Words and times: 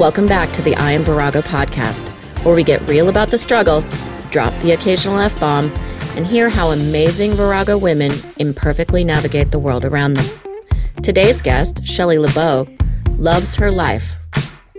Welcome 0.00 0.28
back 0.28 0.50
to 0.52 0.62
the 0.62 0.74
I 0.76 0.92
Am 0.92 1.02
Virago 1.02 1.42
podcast, 1.42 2.08
where 2.42 2.54
we 2.54 2.64
get 2.64 2.80
real 2.88 3.10
about 3.10 3.30
the 3.30 3.36
struggle, 3.36 3.82
drop 4.30 4.58
the 4.62 4.72
occasional 4.72 5.18
F 5.18 5.38
bomb, 5.38 5.70
and 6.16 6.26
hear 6.26 6.48
how 6.48 6.70
amazing 6.70 7.32
Virago 7.34 7.76
women 7.76 8.10
imperfectly 8.38 9.04
navigate 9.04 9.50
the 9.50 9.58
world 9.58 9.84
around 9.84 10.14
them. 10.14 10.40
Today's 11.02 11.42
guest, 11.42 11.86
Shelley 11.86 12.16
LaBeau, 12.16 12.66
loves 13.18 13.56
her 13.56 13.70
life, 13.70 14.16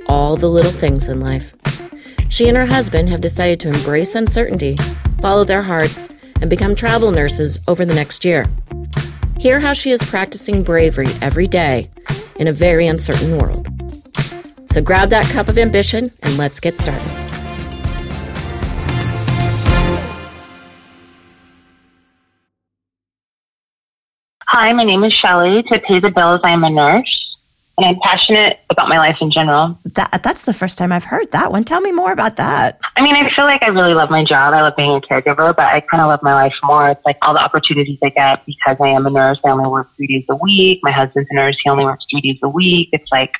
all 0.07 0.37
the 0.37 0.49
little 0.49 0.71
things 0.71 1.07
in 1.07 1.19
life. 1.19 1.53
She 2.29 2.47
and 2.47 2.57
her 2.57 2.65
husband 2.65 3.07
have 3.09 3.21
decided 3.21 3.59
to 3.59 3.69
embrace 3.69 4.15
uncertainty, 4.15 4.75
follow 5.19 5.43
their 5.43 5.61
hearts, 5.61 6.19
and 6.41 6.49
become 6.49 6.73
travel 6.73 7.11
nurses 7.11 7.59
over 7.67 7.85
the 7.85 7.93
next 7.93 8.25
year. 8.25 8.47
Hear 9.37 9.59
how 9.59 9.73
she 9.73 9.91
is 9.91 10.01
practicing 10.01 10.63
bravery 10.63 11.09
every 11.21 11.45
day 11.45 11.91
in 12.37 12.47
a 12.47 12.51
very 12.51 12.87
uncertain 12.87 13.37
world. 13.37 13.70
So 14.71 14.81
grab 14.81 15.09
that 15.09 15.25
cup 15.25 15.49
of 15.49 15.57
ambition 15.57 16.09
and 16.23 16.37
let's 16.37 16.61
get 16.61 16.77
started. 16.77 17.01
Hi, 24.47 24.71
my 24.71 24.85
name 24.85 25.03
is 25.03 25.11
Shelley. 25.11 25.61
To 25.63 25.79
pay 25.79 25.99
the 25.99 26.09
bills, 26.09 26.39
I'm 26.45 26.63
a 26.63 26.69
nurse 26.69 27.20
and 27.81 27.95
I'm 27.95 27.99
passionate 28.01 28.59
about 28.69 28.87
my 28.89 28.97
life 28.97 29.17
in 29.21 29.31
general. 29.31 29.77
That 29.95 30.21
that's 30.23 30.43
the 30.43 30.53
first 30.53 30.77
time 30.77 30.91
I've 30.91 31.03
heard 31.03 31.31
that 31.31 31.51
one. 31.51 31.63
Tell 31.63 31.81
me 31.81 31.91
more 31.91 32.11
about 32.11 32.35
that. 32.37 32.79
I 32.95 33.01
mean, 33.01 33.15
I 33.15 33.29
feel 33.31 33.45
like 33.45 33.63
I 33.63 33.67
really 33.67 33.93
love 33.93 34.09
my 34.09 34.23
job. 34.23 34.53
I 34.53 34.61
love 34.61 34.75
being 34.75 34.91
a 34.91 35.01
caregiver, 35.01 35.55
but 35.55 35.65
I 35.65 35.79
kind 35.81 36.01
of 36.01 36.07
love 36.07 36.21
my 36.21 36.33
life 36.33 36.53
more. 36.63 36.89
It's 36.89 37.05
like 37.05 37.17
all 37.21 37.33
the 37.33 37.43
opportunities 37.43 37.97
I 38.03 38.09
get 38.09 38.45
because 38.45 38.77
I 38.79 38.89
am 38.89 39.05
a 39.05 39.09
nurse. 39.09 39.39
I 39.43 39.49
only 39.49 39.67
work 39.69 39.89
three 39.95 40.07
days 40.07 40.25
a 40.29 40.35
week. 40.35 40.79
My 40.83 40.91
husband's 40.91 41.29
a 41.31 41.35
nurse. 41.35 41.57
He 41.63 41.69
only 41.69 41.85
works 41.85 42.05
three 42.09 42.21
days 42.21 42.39
a 42.43 42.49
week. 42.49 42.89
It's 42.91 43.11
like 43.11 43.33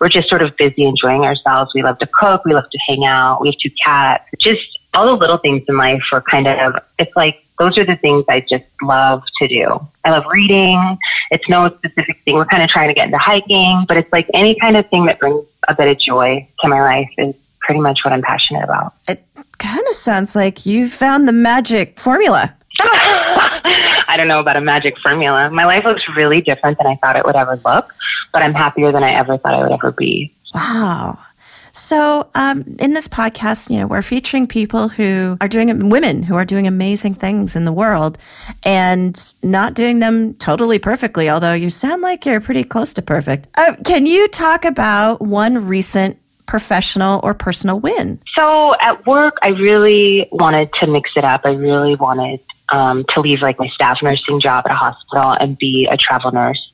we're 0.00 0.08
just 0.08 0.28
sort 0.28 0.42
of 0.42 0.56
busy 0.56 0.84
enjoying 0.84 1.22
ourselves. 1.22 1.72
We 1.74 1.82
love 1.82 1.98
to 1.98 2.08
cook. 2.12 2.44
We 2.44 2.54
love 2.54 2.68
to 2.70 2.78
hang 2.86 3.04
out. 3.04 3.40
We 3.40 3.48
have 3.48 3.58
two 3.58 3.70
cats. 3.84 4.24
Just 4.38 4.60
all 4.92 5.06
the 5.06 5.12
little 5.12 5.38
things 5.38 5.62
in 5.68 5.76
life 5.76 6.02
are 6.12 6.22
kind 6.22 6.46
of, 6.46 6.76
it's 6.98 7.12
like 7.16 7.43
those 7.58 7.78
are 7.78 7.84
the 7.84 7.96
things 7.96 8.24
I 8.28 8.40
just 8.40 8.64
love 8.82 9.22
to 9.40 9.48
do. 9.48 9.86
I 10.04 10.10
love 10.10 10.24
reading. 10.30 10.98
It's 11.30 11.48
no 11.48 11.68
specific 11.76 12.20
thing. 12.24 12.34
We're 12.34 12.46
kind 12.46 12.62
of 12.62 12.68
trying 12.68 12.88
to 12.88 12.94
get 12.94 13.06
into 13.06 13.18
hiking, 13.18 13.84
but 13.86 13.96
it's 13.96 14.12
like 14.12 14.28
any 14.34 14.58
kind 14.58 14.76
of 14.76 14.88
thing 14.90 15.06
that 15.06 15.18
brings 15.18 15.44
a 15.68 15.74
bit 15.74 15.88
of 15.88 15.98
joy 15.98 16.46
to 16.60 16.68
my 16.68 16.82
life 16.82 17.08
is 17.18 17.34
pretty 17.60 17.80
much 17.80 18.04
what 18.04 18.12
I'm 18.12 18.22
passionate 18.22 18.64
about. 18.64 18.94
It 19.08 19.24
kind 19.58 19.86
of 19.88 19.96
sounds 19.96 20.34
like 20.34 20.66
you 20.66 20.88
found 20.88 21.28
the 21.28 21.32
magic 21.32 21.98
formula. 21.98 22.54
I 22.80 24.14
don't 24.16 24.28
know 24.28 24.40
about 24.40 24.56
a 24.56 24.60
magic 24.60 24.98
formula. 24.98 25.48
My 25.50 25.64
life 25.64 25.84
looks 25.84 26.02
really 26.16 26.40
different 26.40 26.78
than 26.78 26.86
I 26.86 26.96
thought 26.96 27.16
it 27.16 27.24
would 27.24 27.36
ever 27.36 27.60
look, 27.64 27.94
but 28.32 28.42
I'm 28.42 28.52
happier 28.52 28.92
than 28.92 29.04
I 29.04 29.12
ever 29.12 29.38
thought 29.38 29.54
I 29.54 29.62
would 29.62 29.72
ever 29.72 29.92
be. 29.92 30.34
Wow. 30.54 31.18
So, 31.74 32.28
um, 32.36 32.76
in 32.78 32.94
this 32.94 33.08
podcast, 33.08 33.68
you 33.68 33.80
know, 33.80 33.88
we're 33.88 34.00
featuring 34.00 34.46
people 34.46 34.88
who 34.88 35.36
are 35.40 35.48
doing, 35.48 35.90
women 35.90 36.22
who 36.22 36.36
are 36.36 36.44
doing 36.44 36.68
amazing 36.68 37.16
things 37.16 37.56
in 37.56 37.64
the 37.64 37.72
world 37.72 38.16
and 38.62 39.34
not 39.42 39.74
doing 39.74 39.98
them 39.98 40.34
totally 40.34 40.78
perfectly, 40.78 41.28
although 41.28 41.52
you 41.52 41.70
sound 41.70 42.00
like 42.00 42.24
you're 42.24 42.40
pretty 42.40 42.62
close 42.62 42.94
to 42.94 43.02
perfect. 43.02 43.48
Uh, 43.56 43.74
can 43.84 44.06
you 44.06 44.28
talk 44.28 44.64
about 44.64 45.20
one 45.20 45.66
recent 45.66 46.16
professional 46.46 47.18
or 47.24 47.34
personal 47.34 47.80
win? 47.80 48.20
So, 48.36 48.76
at 48.80 49.04
work, 49.04 49.36
I 49.42 49.48
really 49.48 50.28
wanted 50.30 50.72
to 50.74 50.86
mix 50.86 51.10
it 51.16 51.24
up. 51.24 51.40
I 51.44 51.54
really 51.54 51.96
wanted 51.96 52.38
um, 52.68 53.04
to 53.10 53.20
leave 53.20 53.42
like 53.42 53.58
my 53.58 53.68
staff 53.68 53.98
nursing 54.00 54.38
job 54.38 54.64
at 54.66 54.70
a 54.70 54.76
hospital 54.76 55.32
and 55.32 55.58
be 55.58 55.88
a 55.90 55.96
travel 55.96 56.30
nurse. 56.30 56.70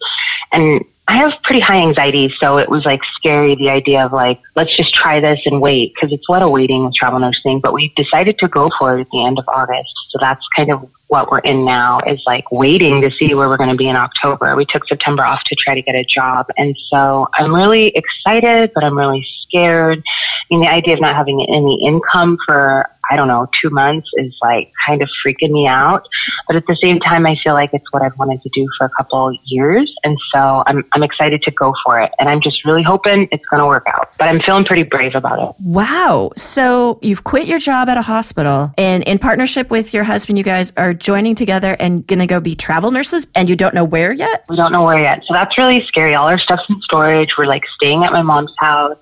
And 0.52 0.84
I 1.08 1.16
have 1.16 1.32
pretty 1.42 1.60
high 1.60 1.78
anxiety, 1.78 2.32
so 2.38 2.58
it 2.58 2.68
was 2.68 2.84
like 2.84 3.00
scary 3.16 3.56
the 3.56 3.68
idea 3.68 4.04
of 4.04 4.12
like, 4.12 4.40
let's 4.54 4.76
just 4.76 4.94
try 4.94 5.18
this 5.18 5.40
and 5.44 5.60
wait 5.60 5.92
because 5.94 6.12
it's 6.12 6.28
a 6.28 6.32
lot 6.32 6.42
of 6.42 6.50
waiting 6.50 6.84
with 6.84 6.94
travel 6.94 7.18
nursing. 7.18 7.58
But 7.60 7.72
we 7.72 7.92
decided 7.96 8.38
to 8.38 8.48
go 8.48 8.70
for 8.78 8.96
it 8.96 9.00
at 9.00 9.10
the 9.10 9.24
end 9.24 9.38
of 9.38 9.44
August. 9.48 9.92
So 10.10 10.18
that's 10.20 10.46
kind 10.54 10.70
of 10.70 10.88
what 11.08 11.30
we're 11.30 11.40
in 11.40 11.64
now 11.64 11.98
is 12.06 12.22
like 12.26 12.50
waiting 12.52 13.00
to 13.02 13.10
see 13.10 13.34
where 13.34 13.48
we're 13.48 13.56
going 13.56 13.70
to 13.70 13.76
be 13.76 13.88
in 13.88 13.96
October. 13.96 14.54
We 14.54 14.64
took 14.64 14.86
September 14.86 15.24
off 15.24 15.42
to 15.46 15.56
try 15.56 15.74
to 15.74 15.82
get 15.82 15.96
a 15.96 16.04
job. 16.04 16.46
And 16.56 16.76
so 16.88 17.28
I'm 17.34 17.52
really 17.52 17.88
excited, 17.88 18.70
but 18.72 18.84
I'm 18.84 18.96
really 18.96 19.26
scared. 19.50 20.02
I 20.02 20.54
mean, 20.54 20.62
the 20.62 20.70
idea 20.70 20.94
of 20.94 21.00
not 21.00 21.14
having 21.14 21.44
any 21.48 21.84
income 21.84 22.38
for 22.46 22.88
I 23.10 23.16
don't 23.16 23.26
know, 23.26 23.48
two 23.60 23.70
months 23.70 24.08
is 24.14 24.32
like 24.40 24.72
kind 24.86 25.02
of 25.02 25.08
freaking 25.24 25.50
me 25.50 25.66
out. 25.66 26.06
But 26.46 26.56
at 26.56 26.66
the 26.66 26.78
same 26.80 27.00
time, 27.00 27.26
I 27.26 27.36
feel 27.42 27.54
like 27.54 27.70
it's 27.72 27.92
what 27.92 28.02
I've 28.02 28.16
wanted 28.18 28.40
to 28.42 28.50
do 28.54 28.68
for 28.78 28.84
a 28.84 28.90
couple 28.90 29.36
years. 29.46 29.92
And 30.04 30.16
so 30.32 30.62
I'm, 30.66 30.84
I'm 30.92 31.02
excited 31.02 31.42
to 31.42 31.50
go 31.50 31.74
for 31.84 32.00
it. 32.00 32.12
And 32.20 32.28
I'm 32.28 32.40
just 32.40 32.64
really 32.64 32.84
hoping 32.84 33.26
it's 33.32 33.44
going 33.46 33.60
to 33.60 33.66
work 33.66 33.86
out. 33.88 34.12
But 34.16 34.28
I'm 34.28 34.40
feeling 34.40 34.64
pretty 34.64 34.84
brave 34.84 35.16
about 35.16 35.40
it. 35.40 35.56
Wow. 35.60 36.30
So 36.36 37.00
you've 37.02 37.24
quit 37.24 37.48
your 37.48 37.58
job 37.58 37.88
at 37.88 37.96
a 37.96 38.02
hospital 38.02 38.72
and 38.78 39.02
in 39.04 39.18
partnership 39.18 39.70
with 39.70 39.92
your 39.92 40.04
husband, 40.04 40.38
you 40.38 40.44
guys 40.44 40.72
are 40.76 40.94
joining 40.94 41.34
together 41.34 41.72
and 41.80 42.06
going 42.06 42.20
to 42.20 42.26
go 42.26 42.38
be 42.38 42.54
travel 42.54 42.92
nurses 42.92 43.26
and 43.34 43.48
you 43.48 43.56
don't 43.56 43.74
know 43.74 43.84
where 43.84 44.12
yet? 44.12 44.44
We 44.48 44.54
don't 44.54 44.70
know 44.70 44.84
where 44.84 45.00
yet. 45.00 45.22
So 45.26 45.34
that's 45.34 45.58
really 45.58 45.84
scary. 45.88 46.14
All 46.14 46.28
our 46.28 46.38
stuff's 46.38 46.62
in 46.68 46.80
storage. 46.82 47.36
We're 47.36 47.46
like 47.46 47.64
staying 47.74 48.04
at 48.04 48.12
my 48.12 48.22
mom's 48.22 48.54
house. 48.58 48.96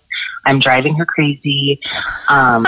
I'm 0.49 0.61
driving 0.61 0.95
her 0.97 1.05
crazy. 1.05 1.79
Um, 2.31 2.67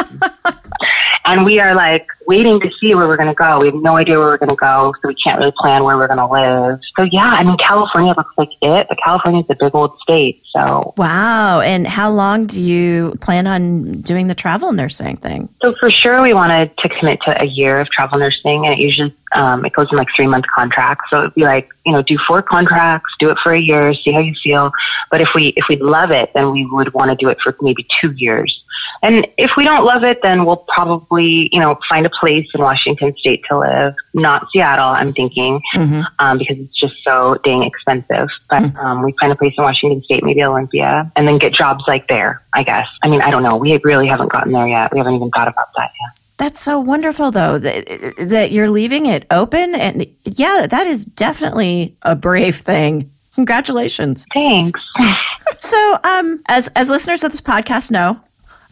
and 1.31 1.45
we 1.45 1.61
are 1.61 1.75
like 1.75 2.07
waiting 2.27 2.61
to 2.61 2.71
see 2.81 2.95
where 2.95 3.09
we're 3.09 3.17
going 3.17 3.29
to 3.29 3.35
go. 3.35 3.61
We 3.61 3.67
have 3.67 3.75
no 3.75 3.97
idea 3.97 4.19
where 4.19 4.29
we're 4.29 4.39
going 4.39 4.51
to 4.51 4.57
go, 4.57 4.93
so 5.01 5.09
we 5.09 5.15
can't 5.15 5.39
really 5.39 5.53
plan 5.59 5.85
where 5.85 5.97
we're 5.97 6.07
going 6.07 6.19
to 6.19 6.27
live. 6.27 6.81
So 6.97 7.03
yeah, 7.03 7.27
I 7.27 7.43
mean, 7.45 7.57
California 7.57 8.15
looks 8.17 8.33
like 8.37 8.51
it, 8.61 8.87
but 8.89 8.99
California 9.03 9.41
is 9.41 9.47
a 9.51 9.57
big 9.59 9.75
old 9.75 9.99
state. 10.01 10.43
So 10.51 10.95
wow. 10.97 11.61
And 11.61 11.87
how 11.87 12.11
long 12.11 12.47
do 12.47 12.61
you 12.61 13.17
plan 13.21 13.47
on 13.47 14.01
doing 14.03 14.27
the 14.27 14.35
travel 14.35 14.73
nursing 14.73 15.17
thing? 15.17 15.49
So 15.63 15.75
for 15.79 15.91
sure, 15.91 16.23
we 16.23 16.33
wanted 16.33 16.77
to 16.79 16.89
commit 16.89 17.21
to 17.23 17.41
a 17.41 17.47
year 17.47 17.81
of 17.81 17.89
travel 17.91 18.19
nursing, 18.19 18.67
and 18.67 18.75
it 18.75 18.79
usually 18.79 19.15
um, 19.33 19.65
it 19.65 19.73
goes 19.73 19.89
in 19.91 19.97
like 19.97 20.09
three 20.15 20.27
month 20.27 20.47
contracts. 20.53 21.05
So 21.11 21.21
it'd 21.21 21.35
be 21.35 21.43
like 21.43 21.69
you 21.87 21.93
know, 21.93 22.03
do 22.03 22.19
four 22.19 22.43
contracts, 22.43 23.13
do 23.19 23.31
it 23.31 23.39
for 23.43 23.53
a 23.53 23.59
year, 23.59 23.95
see 23.95 24.13
how 24.13 24.21
you 24.21 24.35
feel. 24.43 24.73
But 25.11 25.21
if 25.21 25.31
we 25.35 25.49
if 25.57 25.65
we 25.69 25.77
love 25.77 26.11
it, 26.11 26.31
then 26.35 26.53
we 26.53 26.67
would 26.67 26.93
want 26.93 27.11
to 27.11 27.17
do 27.17 27.29
it 27.29 27.39
for 27.41 27.57
maybe 27.61 27.87
two 28.01 28.13
years. 28.13 28.63
And 29.03 29.27
if 29.39 29.53
we 29.57 29.65
don't 29.65 29.85
love 29.85 30.05
it, 30.05 30.21
then 30.23 30.45
we'll 30.45 30.65
probably, 30.69 31.49
you 31.53 31.59
know, 31.59 31.79
find 31.89 32.05
a 32.05 32.11
place 32.11 32.47
in 32.55 32.61
Washington 32.61 33.15
State 33.19 33.43
to 33.49 33.59
live, 33.59 33.95
not 34.15 34.47
Seattle, 34.53 34.89
I'm 34.89 35.13
thinking, 35.13 35.61
mm-hmm. 35.75 36.03
um, 36.19 36.39
because 36.39 36.59
it's 36.59 36.77
just 36.77 36.95
so 37.03 37.39
dang 37.43 37.63
expensive. 37.63 38.29
But 38.49 38.63
mm-hmm. 38.63 38.77
um, 38.79 39.03
we 39.03 39.15
find 39.19 39.33
a 39.33 39.37
place 39.37 39.55
in 39.57 39.65
Washington 39.65 40.03
State, 40.05 40.23
maybe 40.23 40.43
Olympia, 40.43 41.11
and 41.17 41.27
then 41.27 41.39
get 41.39 41.55
jobs 41.55 41.85
like 41.87 42.09
there, 42.09 42.43
I 42.53 42.63
guess. 42.63 42.87
I 43.03 43.09
mean, 43.09 43.23
I 43.23 43.31
don't 43.31 43.43
know. 43.43 43.57
We 43.57 43.79
really 43.85 44.07
haven't 44.07 44.31
gotten 44.31 44.53
there 44.53 44.69
yet. 44.69 44.93
We 44.93 44.99
haven't 44.99 45.15
even 45.15 45.31
thought 45.31 45.49
about 45.49 45.69
that 45.77 45.91
yet. 46.01 46.21
That's 46.37 46.63
so 46.63 46.79
wonderful, 46.79 47.31
though, 47.31 47.59
that, 47.59 48.15
that 48.19 48.51
you're 48.51 48.71
leaving 48.71 49.07
it 49.07 49.27
open. 49.31 49.75
And 49.75 50.07
yeah, 50.25 50.67
that 50.69 50.87
is 50.87 51.05
definitely 51.05 51.95
a 52.03 52.17
brave 52.17 52.61
thing. 52.61 53.11
Congratulations. 53.35 54.27
Thanks. 54.33 54.81
so, 55.59 55.99
um, 56.05 56.43
as 56.47 56.69
as 56.77 56.89
listeners 56.89 57.23
of 57.25 57.33
this 57.33 57.41
podcast 57.41 57.91
know, 57.91 58.19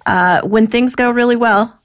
uh, 0.08 0.40
when 0.40 0.66
things 0.66 0.96
go 0.96 1.10
really 1.10 1.36
well, 1.36 1.78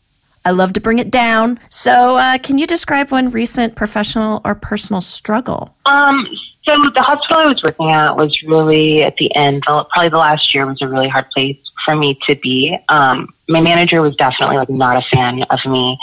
I 0.46 0.52
love 0.52 0.74
to 0.74 0.80
bring 0.80 0.98
it 0.98 1.12
down. 1.12 1.60
So, 1.70 2.18
uh, 2.18 2.38
can 2.38 2.58
you 2.58 2.66
describe 2.66 3.12
one 3.12 3.32
recent 3.32 3.76
professional 3.76 4.42
or 4.46 4.56
personal 4.56 5.02
struggle? 5.02 5.76
Um, 5.86 6.26
so 6.64 6.90
the 6.96 7.02
hospital 7.02 7.38
I 7.38 7.46
was 7.48 7.62
working 7.62 7.92
at 7.92 8.16
was 8.16 8.42
really 8.44 9.04
at 9.04 9.18
the 9.18 9.34
end, 9.36 9.64
probably 9.64 10.08
the 10.08 10.18
last 10.18 10.56
year 10.56 10.66
was 10.66 10.82
a 10.82 10.88
really 10.88 11.10
hard 11.10 11.30
place 11.32 11.58
for 11.84 11.96
me 11.98 12.18
to 12.28 12.36
be. 12.38 12.78
Um, 12.88 13.28
my 13.50 13.60
manager 13.60 14.02
was 14.02 14.16
definitely 14.16 14.56
like 14.56 14.70
not 14.70 14.96
a 14.96 15.02
fan 15.14 15.44
of 15.44 15.60
me. 15.66 15.98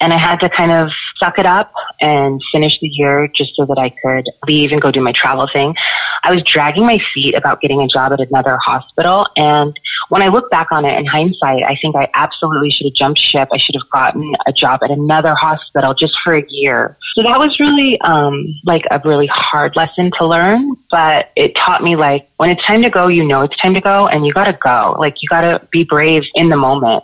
And 0.00 0.12
I 0.12 0.18
had 0.18 0.40
to 0.40 0.48
kind 0.48 0.72
of 0.72 0.90
suck 1.18 1.38
it 1.38 1.46
up 1.46 1.72
and 2.00 2.40
finish 2.52 2.78
the 2.80 2.88
year 2.88 3.28
just 3.28 3.52
so 3.56 3.64
that 3.66 3.78
I 3.78 3.90
could 3.90 4.26
leave 4.46 4.72
and 4.72 4.80
go 4.80 4.90
do 4.90 5.00
my 5.00 5.12
travel 5.12 5.48
thing. 5.52 5.74
I 6.22 6.32
was 6.32 6.42
dragging 6.42 6.86
my 6.86 7.00
feet 7.14 7.34
about 7.34 7.60
getting 7.60 7.80
a 7.80 7.88
job 7.88 8.12
at 8.12 8.20
another 8.20 8.58
hospital. 8.58 9.26
And 9.36 9.78
when 10.08 10.22
I 10.22 10.28
look 10.28 10.50
back 10.50 10.70
on 10.70 10.84
it 10.84 10.98
in 10.98 11.06
hindsight, 11.06 11.62
I 11.62 11.76
think 11.80 11.96
I 11.96 12.08
absolutely 12.14 12.70
should 12.70 12.86
have 12.86 12.94
jumped 12.94 13.20
ship. 13.20 13.48
I 13.52 13.56
should 13.56 13.74
have 13.74 13.88
gotten 13.90 14.34
a 14.46 14.52
job 14.52 14.80
at 14.82 14.90
another 14.90 15.34
hospital 15.34 15.94
just 15.94 16.18
for 16.22 16.34
a 16.34 16.44
year. 16.48 16.96
So 17.14 17.22
that 17.22 17.38
was 17.38 17.58
really 17.58 18.00
um, 18.02 18.46
like 18.64 18.84
a 18.90 19.00
really 19.04 19.28
hard 19.28 19.76
lesson 19.76 20.10
to 20.18 20.26
learn, 20.26 20.76
but 20.90 21.30
it 21.36 21.54
taught 21.54 21.82
me 21.82 21.96
like 21.96 22.28
when 22.36 22.50
it's 22.50 22.64
time 22.64 22.82
to 22.82 22.90
go, 22.90 23.08
you 23.08 23.24
know 23.24 23.42
it's 23.42 23.56
time 23.56 23.74
to 23.74 23.80
go, 23.80 24.06
and 24.08 24.26
you 24.26 24.32
got 24.32 24.44
to 24.44 24.52
go. 24.52 24.96
Like 24.98 25.22
you 25.22 25.28
got 25.28 25.40
to 25.42 25.66
be 25.70 25.84
brave 25.84 26.24
in 26.34 26.50
the 26.50 26.56
moment. 26.56 27.02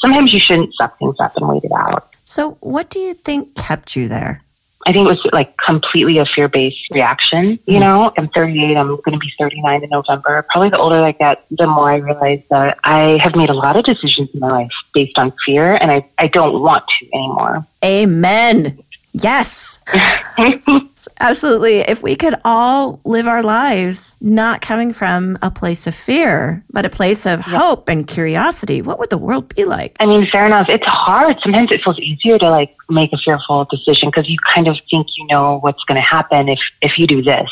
Sometimes 0.00 0.32
you 0.34 0.40
shouldn't 0.40 0.74
suck 0.74 0.98
things 0.98 1.16
up 1.20 1.36
and 1.36 1.48
wait 1.48 1.62
it 1.62 1.70
out. 1.72 2.11
So, 2.24 2.56
what 2.60 2.90
do 2.90 2.98
you 2.98 3.14
think 3.14 3.54
kept 3.54 3.96
you 3.96 4.08
there? 4.08 4.42
I 4.86 4.92
think 4.92 5.06
it 5.06 5.10
was 5.10 5.24
like 5.32 5.56
completely 5.58 6.18
a 6.18 6.26
fear 6.26 6.48
based 6.48 6.78
reaction. 6.92 7.58
You 7.66 7.74
mm-hmm. 7.74 7.80
know, 7.80 8.12
I'm 8.18 8.28
38, 8.28 8.76
I'm 8.76 8.88
going 8.88 9.12
to 9.12 9.18
be 9.18 9.32
39 9.38 9.84
in 9.84 9.90
November. 9.90 10.44
Probably 10.50 10.70
the 10.70 10.78
older 10.78 11.02
I 11.02 11.12
get, 11.12 11.44
the 11.50 11.66
more 11.66 11.90
I 11.90 11.96
realize 11.96 12.42
that 12.50 12.78
I 12.84 13.18
have 13.18 13.36
made 13.36 13.48
a 13.48 13.54
lot 13.54 13.76
of 13.76 13.84
decisions 13.84 14.30
in 14.34 14.40
my 14.40 14.50
life 14.50 14.70
based 14.92 15.18
on 15.18 15.32
fear, 15.46 15.74
and 15.74 15.92
I, 15.92 16.08
I 16.18 16.26
don't 16.26 16.60
want 16.60 16.84
to 16.98 17.06
anymore. 17.14 17.66
Amen. 17.84 18.78
Yes. 19.12 19.78
Absolutely. 21.20 21.80
If 21.80 22.02
we 22.02 22.16
could 22.16 22.34
all 22.44 23.00
live 23.04 23.26
our 23.26 23.42
lives 23.42 24.14
not 24.20 24.60
coming 24.60 24.92
from 24.92 25.38
a 25.42 25.50
place 25.50 25.86
of 25.86 25.94
fear, 25.94 26.64
but 26.70 26.84
a 26.84 26.90
place 26.90 27.26
of 27.26 27.40
hope 27.40 27.88
and 27.88 28.06
curiosity, 28.06 28.82
what 28.82 28.98
would 28.98 29.10
the 29.10 29.18
world 29.18 29.54
be 29.54 29.64
like? 29.64 29.96
I 30.00 30.06
mean, 30.06 30.28
fair 30.30 30.46
enough. 30.46 30.68
It's 30.68 30.86
hard. 30.86 31.38
Sometimes 31.42 31.70
it 31.70 31.82
feels 31.82 31.98
easier 31.98 32.38
to 32.38 32.50
like 32.50 32.74
make 32.88 33.12
a 33.12 33.18
fearful 33.18 33.66
decision 33.70 34.10
because 34.10 34.28
you 34.28 34.38
kind 34.54 34.68
of 34.68 34.76
think 34.90 35.06
you 35.16 35.26
know 35.26 35.58
what's 35.60 35.82
going 35.84 35.96
to 35.96 36.06
happen 36.06 36.48
if 36.48 36.60
if 36.80 36.98
you 36.98 37.06
do 37.06 37.22
this. 37.22 37.50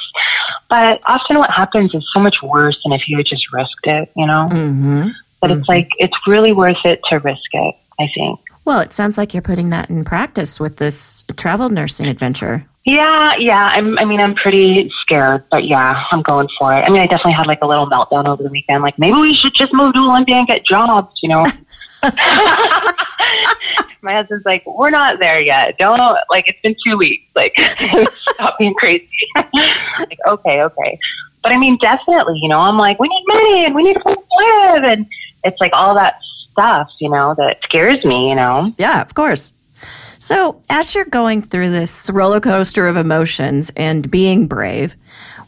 But 0.69 1.01
often 1.07 1.39
what 1.39 1.51
happens 1.51 1.95
is 1.95 2.09
so 2.13 2.21
much 2.21 2.43
worse 2.43 2.79
than 2.85 2.93
if 2.93 3.09
you 3.09 3.17
had 3.17 3.27
just 3.27 3.53
risked 3.53 3.87
it, 3.87 4.11
you 4.17 4.27
know? 4.27 4.49
Mm-hmm. 4.51 5.09
But 5.41 5.51
it's 5.51 5.69
like, 5.69 5.89
it's 5.99 6.17
really 6.27 6.53
worth 6.53 6.85
it 6.85 7.01
to 7.09 7.19
risk 7.19 7.51
it, 7.53 7.75
I 7.99 8.09
think. 8.15 8.39
Well, 8.65 8.81
it 8.81 8.93
sounds 8.93 9.19
like 9.19 9.35
you're 9.35 9.43
putting 9.43 9.71
that 9.71 9.91
in 9.91 10.05
practice 10.05 10.61
with 10.61 10.77
this 10.77 11.25
travel 11.37 11.71
nursing 11.71 12.07
adventure. 12.07 12.65
Yeah, 12.85 13.37
yeah. 13.37 13.71
I'm, 13.75 13.99
I 13.99 14.05
mean, 14.05 14.21
I'm 14.21 14.35
pretty 14.35 14.91
scared, 15.03 15.45
but 15.51 15.67
yeah, 15.67 16.03
I'm 16.11 16.23
going 16.23 16.49
for 16.59 16.73
it. 16.75 16.81
I 16.81 16.89
mean, 16.89 17.01
I 17.01 17.07
definitely 17.07 17.35
had 17.35 17.47
like 17.47 17.61
a 17.63 17.67
little 17.67 17.87
meltdown 17.87 18.27
over 18.27 18.43
the 18.43 18.49
weekend. 18.49 18.83
Like, 18.83 18.99
maybe 18.99 19.19
we 19.19 19.35
should 19.35 19.55
just 19.55 19.73
move 19.75 19.93
to 19.95 20.01
Olympia 20.01 20.37
and 20.37 20.47
get 20.47 20.65
jobs, 20.65 21.13
you 21.23 21.29
know? 21.29 21.45
My 24.03 24.15
husband's 24.15 24.47
like, 24.47 24.65
we're 24.67 24.89
not 24.89 25.21
there 25.21 25.41
yet. 25.41 25.77
Don't, 25.79 26.01
like, 26.31 26.49
it's 26.49 26.59
been 26.63 26.75
two 26.87 26.97
weeks. 26.97 27.25
Like, 27.37 27.53
stop 28.33 28.59
being 28.59 28.73
crazy. 28.75 29.07
like, 29.37 30.19
okay, 30.27 30.63
okay. 30.63 30.99
But 31.43 31.53
I 31.53 31.59
mean, 31.59 31.77
definitely, 31.79 32.39
you 32.41 32.49
know, 32.49 32.61
I'm 32.61 32.79
like, 32.79 32.99
we 32.99 33.09
need 33.09 33.25
money 33.27 33.65
and 33.67 33.75
we 33.75 33.83
need 33.83 33.97
a 33.97 34.01
place 34.01 34.17
to 34.17 34.47
live. 34.47 34.85
And 34.85 35.07
it's 35.45 35.61
like 35.61 35.73
all 35.75 35.95
that 35.95 36.15
stuff, 36.53 36.91
you 36.99 37.11
know, 37.11 37.35
that 37.37 37.59
scares 37.65 38.03
me, 38.05 38.31
you 38.31 38.35
know? 38.35 38.75
Yeah, 38.79 39.03
of 39.03 39.15
course. 39.15 39.53
So, 40.21 40.63
as 40.69 40.95
you're 40.95 41.07
going 41.07 41.41
through 41.41 41.71
this 41.71 42.11
roller 42.11 42.41
coaster 42.41 42.87
of 42.87 42.99
emotions 42.99 43.73
and 43.75 44.09
being 44.11 44.47
brave, 44.47 44.95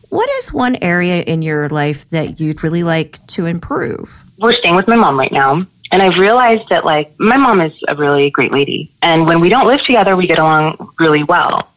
what 0.09 0.31
is 0.39 0.51
one 0.51 0.77
area 0.81 1.21
in 1.23 1.43
your 1.43 1.69
life 1.69 2.09
that 2.09 2.41
you'd 2.41 2.65
really 2.65 2.83
like 2.83 3.25
to 3.29 3.45
improve? 3.45 4.11
We're 4.39 4.55
staying 4.55 4.75
with 4.75 4.89
my 4.89 4.97
mom 4.97 5.19
right 5.19 5.31
now. 5.31 5.67
And 5.91 6.03
I've 6.03 6.17
realized 6.17 6.71
that, 6.71 6.87
like, 6.87 7.13
my 7.21 7.37
mom 7.37 7.61
is 7.61 7.73
a 7.87 7.95
really 7.95 8.31
great 8.31 8.51
lady. 8.51 8.91
And 9.03 9.27
when 9.27 9.41
we 9.41 9.51
don't 9.51 9.67
live 9.67 9.83
together, 9.83 10.17
we 10.17 10.27
get 10.27 10.39
along 10.39 10.95
really 10.99 11.23
well. 11.23 11.69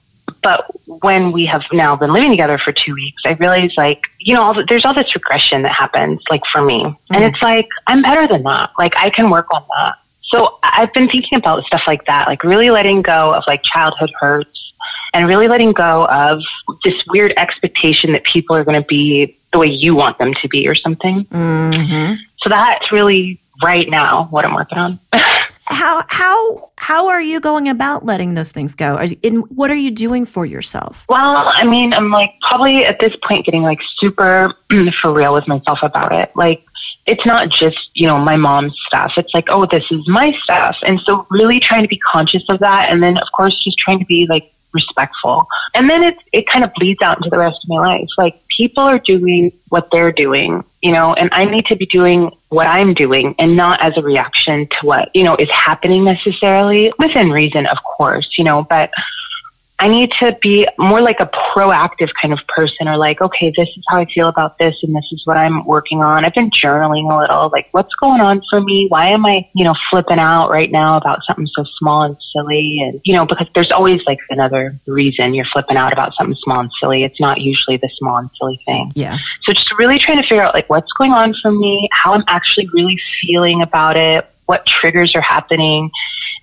But 0.41 0.65
when 0.85 1.33
we 1.33 1.45
have 1.47 1.63
now 1.73 1.97
been 1.97 2.13
living 2.13 2.29
together 2.29 2.57
for 2.57 2.71
two 2.71 2.93
weeks, 2.93 3.21
I 3.25 3.33
realize, 3.33 3.71
like, 3.75 4.03
you 4.19 4.33
know, 4.33 4.41
all 4.41 4.53
the, 4.53 4.63
there's 4.69 4.85
all 4.85 4.93
this 4.93 5.13
regression 5.13 5.63
that 5.63 5.73
happens, 5.73 6.21
like, 6.29 6.43
for 6.49 6.61
me. 6.61 6.79
Mm-hmm. 6.79 7.13
And 7.13 7.25
it's 7.25 7.41
like, 7.41 7.67
I'm 7.87 8.01
better 8.01 8.25
than 8.25 8.43
that. 8.43 8.69
Like, 8.79 8.95
I 8.95 9.09
can 9.09 9.29
work 9.29 9.47
on 9.53 9.65
that. 9.77 9.95
So 10.35 10.59
I've 10.63 10.91
been 10.91 11.07
thinking 11.07 11.37
about 11.37 11.63
stuff 11.63 11.83
like 11.87 12.05
that, 12.07 12.27
like 12.27 12.43
really 12.43 12.69
letting 12.69 13.01
go 13.01 13.33
of 13.33 13.43
like 13.47 13.63
childhood 13.63 14.11
hurts 14.19 14.73
and 15.13 15.27
really 15.27 15.47
letting 15.47 15.71
go 15.71 16.07
of 16.07 16.41
this 16.83 16.93
weird 17.07 17.33
expectation 17.37 18.11
that 18.11 18.25
people 18.25 18.53
are 18.53 18.65
going 18.65 18.79
to 18.79 18.85
be 18.85 19.37
the 19.53 19.59
way 19.59 19.67
you 19.67 19.95
want 19.95 20.17
them 20.17 20.33
to 20.41 20.49
be 20.49 20.67
or 20.67 20.75
something. 20.75 21.23
Mm-hmm. 21.25 22.15
So 22.39 22.49
that's 22.49 22.91
really 22.91 23.39
right 23.63 23.89
now 23.89 24.25
what 24.25 24.43
I'm 24.43 24.53
working 24.53 24.77
on. 24.77 24.99
how 25.67 26.03
how 26.09 26.69
how 26.77 27.07
are 27.07 27.21
you 27.21 27.39
going 27.39 27.69
about 27.69 28.05
letting 28.05 28.33
those 28.33 28.51
things 28.51 28.75
go? 28.75 28.99
In 29.23 29.37
what 29.43 29.71
are 29.71 29.75
you 29.75 29.89
doing 29.89 30.25
for 30.25 30.45
yourself? 30.45 31.05
Well, 31.07 31.43
I 31.47 31.63
mean, 31.63 31.93
I'm 31.93 32.11
like 32.11 32.33
probably 32.41 32.83
at 32.83 32.99
this 32.99 33.13
point 33.25 33.45
getting 33.45 33.63
like 33.63 33.79
super 33.99 34.53
for 35.01 35.13
real 35.13 35.33
with 35.33 35.47
myself 35.47 35.79
about 35.81 36.11
it. 36.11 36.29
Like 36.35 36.65
it's 37.05 37.25
not 37.25 37.49
just, 37.49 37.77
you 37.93 38.07
know, 38.07 38.17
my 38.17 38.35
mom's 38.35 38.75
stuff. 38.87 39.13
It's 39.17 39.33
like, 39.33 39.45
oh, 39.49 39.65
this 39.65 39.83
is 39.91 40.07
my 40.07 40.33
stuff. 40.43 40.75
And 40.85 40.99
so 41.01 41.27
really 41.29 41.59
trying 41.59 41.83
to 41.83 41.87
be 41.87 41.99
conscious 41.99 42.43
of 42.49 42.59
that. 42.59 42.89
And 42.89 43.01
then, 43.01 43.17
of 43.17 43.27
course, 43.35 43.55
just 43.63 43.77
trying 43.77 43.99
to 43.99 44.05
be 44.05 44.25
like 44.29 44.51
respectful. 44.73 45.47
And 45.73 45.89
then 45.89 46.03
it, 46.03 46.17
it 46.33 46.47
kind 46.47 46.63
of 46.63 46.71
bleeds 46.73 47.01
out 47.01 47.17
into 47.17 47.29
the 47.29 47.37
rest 47.37 47.57
of 47.63 47.69
my 47.69 47.77
life. 47.77 48.07
Like 48.17 48.39
people 48.49 48.83
are 48.83 48.99
doing 48.99 49.51
what 49.69 49.89
they're 49.91 50.11
doing, 50.11 50.63
you 50.81 50.91
know, 50.91 51.13
and 51.13 51.29
I 51.31 51.45
need 51.45 51.65
to 51.67 51.75
be 51.75 51.85
doing 51.85 52.31
what 52.49 52.67
I'm 52.67 52.93
doing 52.93 53.35
and 53.39 53.55
not 53.55 53.81
as 53.81 53.93
a 53.97 54.01
reaction 54.01 54.67
to 54.67 54.77
what, 54.85 55.09
you 55.13 55.23
know, 55.23 55.35
is 55.37 55.49
happening 55.49 56.03
necessarily 56.03 56.91
within 56.99 57.29
reason, 57.29 57.65
of 57.67 57.77
course, 57.97 58.27
you 58.37 58.43
know, 58.43 58.63
but 58.69 58.91
I 59.77 59.89
need 59.89 60.11
to 60.19 60.37
be 60.41 60.65
more 60.77 61.01
like 61.01 61.19
a 61.19 61.25
proactive 61.25 62.09
kind 62.21 62.33
of 62.33 62.39
person 62.47 62.87
or 62.87 62.95
like, 62.97 63.19
okay, 63.19 63.51
this 63.57 63.67
is 63.75 63.83
how 63.89 63.97
I 63.97 64.05
feel 64.05 64.29
about 64.29 64.57
this 64.57 64.75
and 64.81 64.95
this 64.95 65.05
is 65.11 65.21
what 65.25 65.35
I'm 65.35 65.65
working 65.65 66.01
on. 66.01 66.23
I've 66.23 66.33
been 66.33 66.49
journaling 66.49 67.11
a 67.11 67.17
little, 67.19 67.49
like 67.49 67.67
what's 67.71 67.93
going 67.95 68.21
on 68.21 68.41
for 68.49 68.61
me? 68.61 68.87
Why 68.87 69.07
am 69.09 69.25
I, 69.25 69.49
you 69.53 69.65
know, 69.65 69.75
flipping 69.89 70.17
out 70.17 70.49
right 70.49 70.71
now 70.71 70.95
about 70.95 71.19
something 71.27 71.47
so 71.53 71.65
small 71.77 72.03
and 72.03 72.15
silly? 72.31 72.79
And, 72.83 73.01
you 73.03 73.13
know, 73.13 73.25
because 73.25 73.47
there's 73.53 73.71
always 73.71 74.01
like 74.07 74.19
another 74.29 74.79
reason 74.87 75.33
you're 75.33 75.45
flipping 75.51 75.75
out 75.75 75.91
about 75.91 76.13
something 76.15 76.37
small 76.41 76.61
and 76.61 76.71
silly. 76.79 77.03
It's 77.03 77.19
not 77.19 77.41
usually 77.41 77.75
the 77.75 77.89
small 77.97 78.15
and 78.15 78.29
silly 78.39 78.59
thing. 78.65 78.93
Yeah. 78.95 79.17
So 79.43 79.51
just 79.51 79.77
really 79.77 79.99
trying 79.99 80.17
to 80.17 80.23
figure 80.23 80.41
out 80.41 80.53
like 80.53 80.69
what's 80.69 80.91
going 80.93 81.11
on 81.11 81.35
for 81.41 81.51
me, 81.51 81.89
how 81.91 82.13
I'm 82.13 82.23
actually 82.27 82.69
really 82.73 82.97
feeling 83.21 83.61
about 83.61 83.97
it, 83.97 84.25
what 84.45 84.65
triggers 84.65 85.15
are 85.15 85.21
happening 85.21 85.91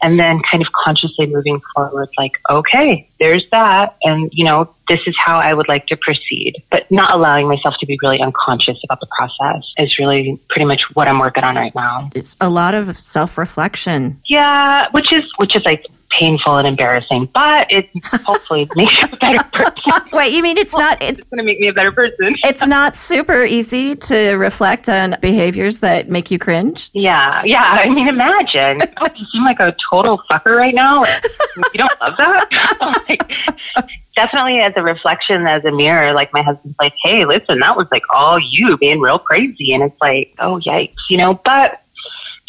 and 0.02 0.18
then 0.18 0.40
kind 0.50 0.62
of 0.62 0.72
consciously 0.72 1.26
moving 1.26 1.60
forward 1.74 2.08
like 2.18 2.32
okay 2.50 3.08
there's 3.20 3.44
that 3.50 3.96
and 4.02 4.30
you 4.32 4.44
know 4.44 4.72
this 4.88 5.00
is 5.06 5.14
how 5.16 5.38
i 5.38 5.54
would 5.54 5.68
like 5.68 5.86
to 5.86 5.96
proceed. 5.96 6.62
But 6.70 6.90
not 6.90 7.14
allowing 7.14 7.48
myself 7.48 7.76
to 7.80 7.86
be 7.86 7.98
really 8.02 8.20
unconscious 8.20 8.78
about 8.84 9.00
the 9.00 9.06
process 9.16 9.64
is 9.78 9.98
really 9.98 10.38
pretty 10.48 10.64
much 10.64 10.82
what 10.94 11.08
i'm 11.08 11.18
working 11.18 11.44
on 11.44 11.56
right 11.56 11.74
now. 11.74 12.10
It's 12.14 12.36
a 12.40 12.50
lot 12.50 12.74
of 12.74 12.98
self-reflection. 12.98 14.20
Yeah 14.26 14.88
which 14.90 15.12
is 15.12 15.22
which 15.36 15.56
is 15.56 15.64
like 15.64 15.86
painful 16.18 16.56
and 16.56 16.66
embarrassing, 16.66 17.28
but 17.34 17.66
it 17.70 17.88
hopefully 18.24 18.68
makes 18.76 19.00
you 19.00 19.08
a 19.12 19.16
better 19.16 19.44
person. 19.52 20.08
Wait, 20.12 20.32
you 20.32 20.42
mean 20.42 20.58
it's 20.58 20.76
not? 20.76 21.00
It's, 21.02 21.18
it's 21.18 21.28
going 21.28 21.38
to 21.38 21.44
make 21.44 21.58
me 21.58 21.68
a 21.68 21.72
better 21.72 21.92
person. 21.92 22.36
it's 22.44 22.66
not 22.66 22.94
super 22.96 23.44
easy 23.44 23.96
to 23.96 24.32
reflect 24.32 24.88
on 24.88 25.16
behaviors 25.20 25.80
that 25.80 26.08
make 26.08 26.30
you 26.30 26.38
cringe. 26.38 26.90
Yeah, 26.92 27.42
yeah. 27.44 27.80
I 27.82 27.88
mean, 27.88 28.08
imagine. 28.08 28.82
oh, 29.00 29.08
you 29.14 29.26
seem 29.32 29.44
like 29.44 29.60
a 29.60 29.74
total 29.90 30.22
fucker 30.30 30.56
right 30.56 30.74
now. 30.74 31.04
you 31.04 31.78
don't 31.78 32.00
love 32.00 32.14
that. 32.18 33.04
like, 33.08 33.22
definitely 34.14 34.60
as 34.60 34.72
a 34.76 34.82
reflection, 34.82 35.46
as 35.46 35.64
a 35.64 35.72
mirror. 35.72 36.12
Like 36.12 36.32
my 36.32 36.42
husband's 36.42 36.76
like, 36.80 36.94
"Hey, 37.02 37.24
listen, 37.24 37.58
that 37.60 37.76
was 37.76 37.86
like 37.90 38.02
all 38.14 38.38
you 38.38 38.76
being 38.76 39.00
real 39.00 39.18
crazy," 39.18 39.72
and 39.72 39.82
it's 39.82 40.00
like, 40.00 40.34
"Oh, 40.38 40.60
yikes," 40.66 40.94
you 41.08 41.16
know. 41.16 41.40
But 41.44 41.81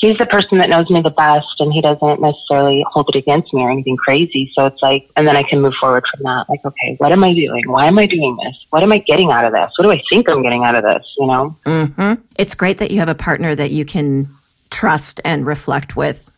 he's 0.03 0.17
the 0.17 0.25
person 0.25 0.57
that 0.57 0.69
knows 0.69 0.89
me 0.89 1.01
the 1.01 1.09
best 1.09 1.55
and 1.59 1.71
he 1.71 1.79
doesn't 1.79 2.19
necessarily 2.19 2.85
hold 2.91 3.07
it 3.07 3.15
against 3.15 3.53
me 3.53 3.61
or 3.61 3.71
anything 3.71 3.95
crazy. 3.95 4.51
So 4.53 4.65
it's 4.65 4.81
like, 4.81 5.09
and 5.15 5.25
then 5.25 5.37
I 5.37 5.43
can 5.43 5.61
move 5.61 5.73
forward 5.79 6.03
from 6.11 6.23
that. 6.23 6.49
Like, 6.49 6.59
okay, 6.65 6.95
what 6.97 7.13
am 7.13 7.23
I 7.23 7.33
doing? 7.33 7.63
Why 7.67 7.87
am 7.87 7.97
I 7.97 8.05
doing 8.05 8.37
this? 8.43 8.65
What 8.69 8.83
am 8.83 8.91
I 8.91 8.97
getting 8.97 9.31
out 9.31 9.45
of 9.45 9.53
this? 9.53 9.71
What 9.77 9.85
do 9.85 9.91
I 9.91 10.03
think 10.09 10.27
I'm 10.27 10.43
getting 10.43 10.65
out 10.65 10.75
of 10.75 10.83
this? 10.83 11.05
You 11.17 11.27
know? 11.27 11.55
Mm-hmm. 11.65 12.21
It's 12.35 12.53
great 12.53 12.79
that 12.79 12.91
you 12.91 12.99
have 12.99 13.07
a 13.07 13.15
partner 13.15 13.55
that 13.55 13.71
you 13.71 13.85
can 13.85 14.27
trust 14.71 15.21
and 15.23 15.45
reflect 15.45 15.95
with 15.95 16.29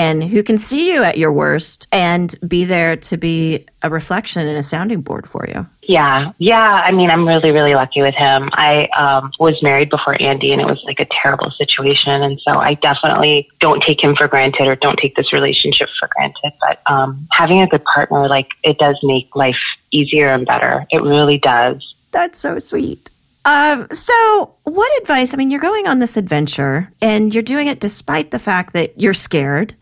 and 0.00 0.24
who 0.24 0.42
can 0.42 0.56
see 0.56 0.90
you 0.90 1.04
at 1.04 1.18
your 1.18 1.30
worst 1.30 1.86
and 1.92 2.34
be 2.48 2.64
there 2.64 2.96
to 2.96 3.18
be 3.18 3.66
a 3.82 3.90
reflection 3.90 4.48
and 4.48 4.56
a 4.56 4.62
sounding 4.62 5.02
board 5.02 5.28
for 5.28 5.46
you. 5.46 5.66
Yeah, 5.82 6.32
yeah. 6.38 6.82
I 6.86 6.90
mean, 6.90 7.10
I'm 7.10 7.28
really, 7.28 7.50
really 7.50 7.74
lucky 7.74 8.00
with 8.00 8.14
him. 8.14 8.48
I 8.54 8.86
um, 8.96 9.30
was 9.38 9.62
married 9.62 9.90
before 9.90 10.16
Andy, 10.18 10.52
and 10.52 10.62
it 10.62 10.64
was 10.64 10.82
like 10.86 11.00
a 11.00 11.06
terrible 11.20 11.50
situation, 11.50 12.22
and 12.22 12.40
so 12.40 12.52
I 12.52 12.74
definitely 12.74 13.50
don't 13.60 13.82
take 13.82 14.02
him 14.02 14.16
for 14.16 14.26
granted 14.26 14.68
or 14.68 14.74
don't 14.74 14.98
take 14.98 15.16
this 15.16 15.34
relationship 15.34 15.90
for 15.98 16.08
granted. 16.16 16.52
But 16.62 16.80
um, 16.90 17.28
having 17.32 17.60
a 17.60 17.66
good 17.66 17.84
partner, 17.84 18.26
like, 18.26 18.48
it 18.64 18.78
does 18.78 18.98
make 19.02 19.36
life 19.36 19.60
easier 19.90 20.32
and 20.32 20.46
better. 20.46 20.86
It 20.88 21.02
really 21.02 21.36
does. 21.36 21.94
That's 22.10 22.38
so 22.38 22.58
sweet. 22.58 23.10
Um, 23.44 23.86
so, 23.92 24.54
what 24.64 25.02
advice? 25.02 25.34
I 25.34 25.36
mean, 25.36 25.50
you're 25.50 25.60
going 25.60 25.86
on 25.86 25.98
this 25.98 26.16
adventure 26.16 26.90
and 27.02 27.34
you're 27.34 27.42
doing 27.42 27.66
it 27.66 27.80
despite 27.80 28.30
the 28.30 28.38
fact 28.38 28.72
that 28.72 28.98
you're 28.98 29.12
scared. 29.12 29.74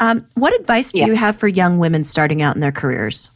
Um, 0.00 0.26
what 0.34 0.58
advice 0.58 0.92
do 0.92 0.98
yeah. 0.98 1.06
you 1.06 1.14
have 1.14 1.36
for 1.36 1.48
young 1.48 1.78
women 1.78 2.04
starting 2.04 2.42
out 2.42 2.54
in 2.54 2.60
their 2.60 2.72
careers? 2.72 3.30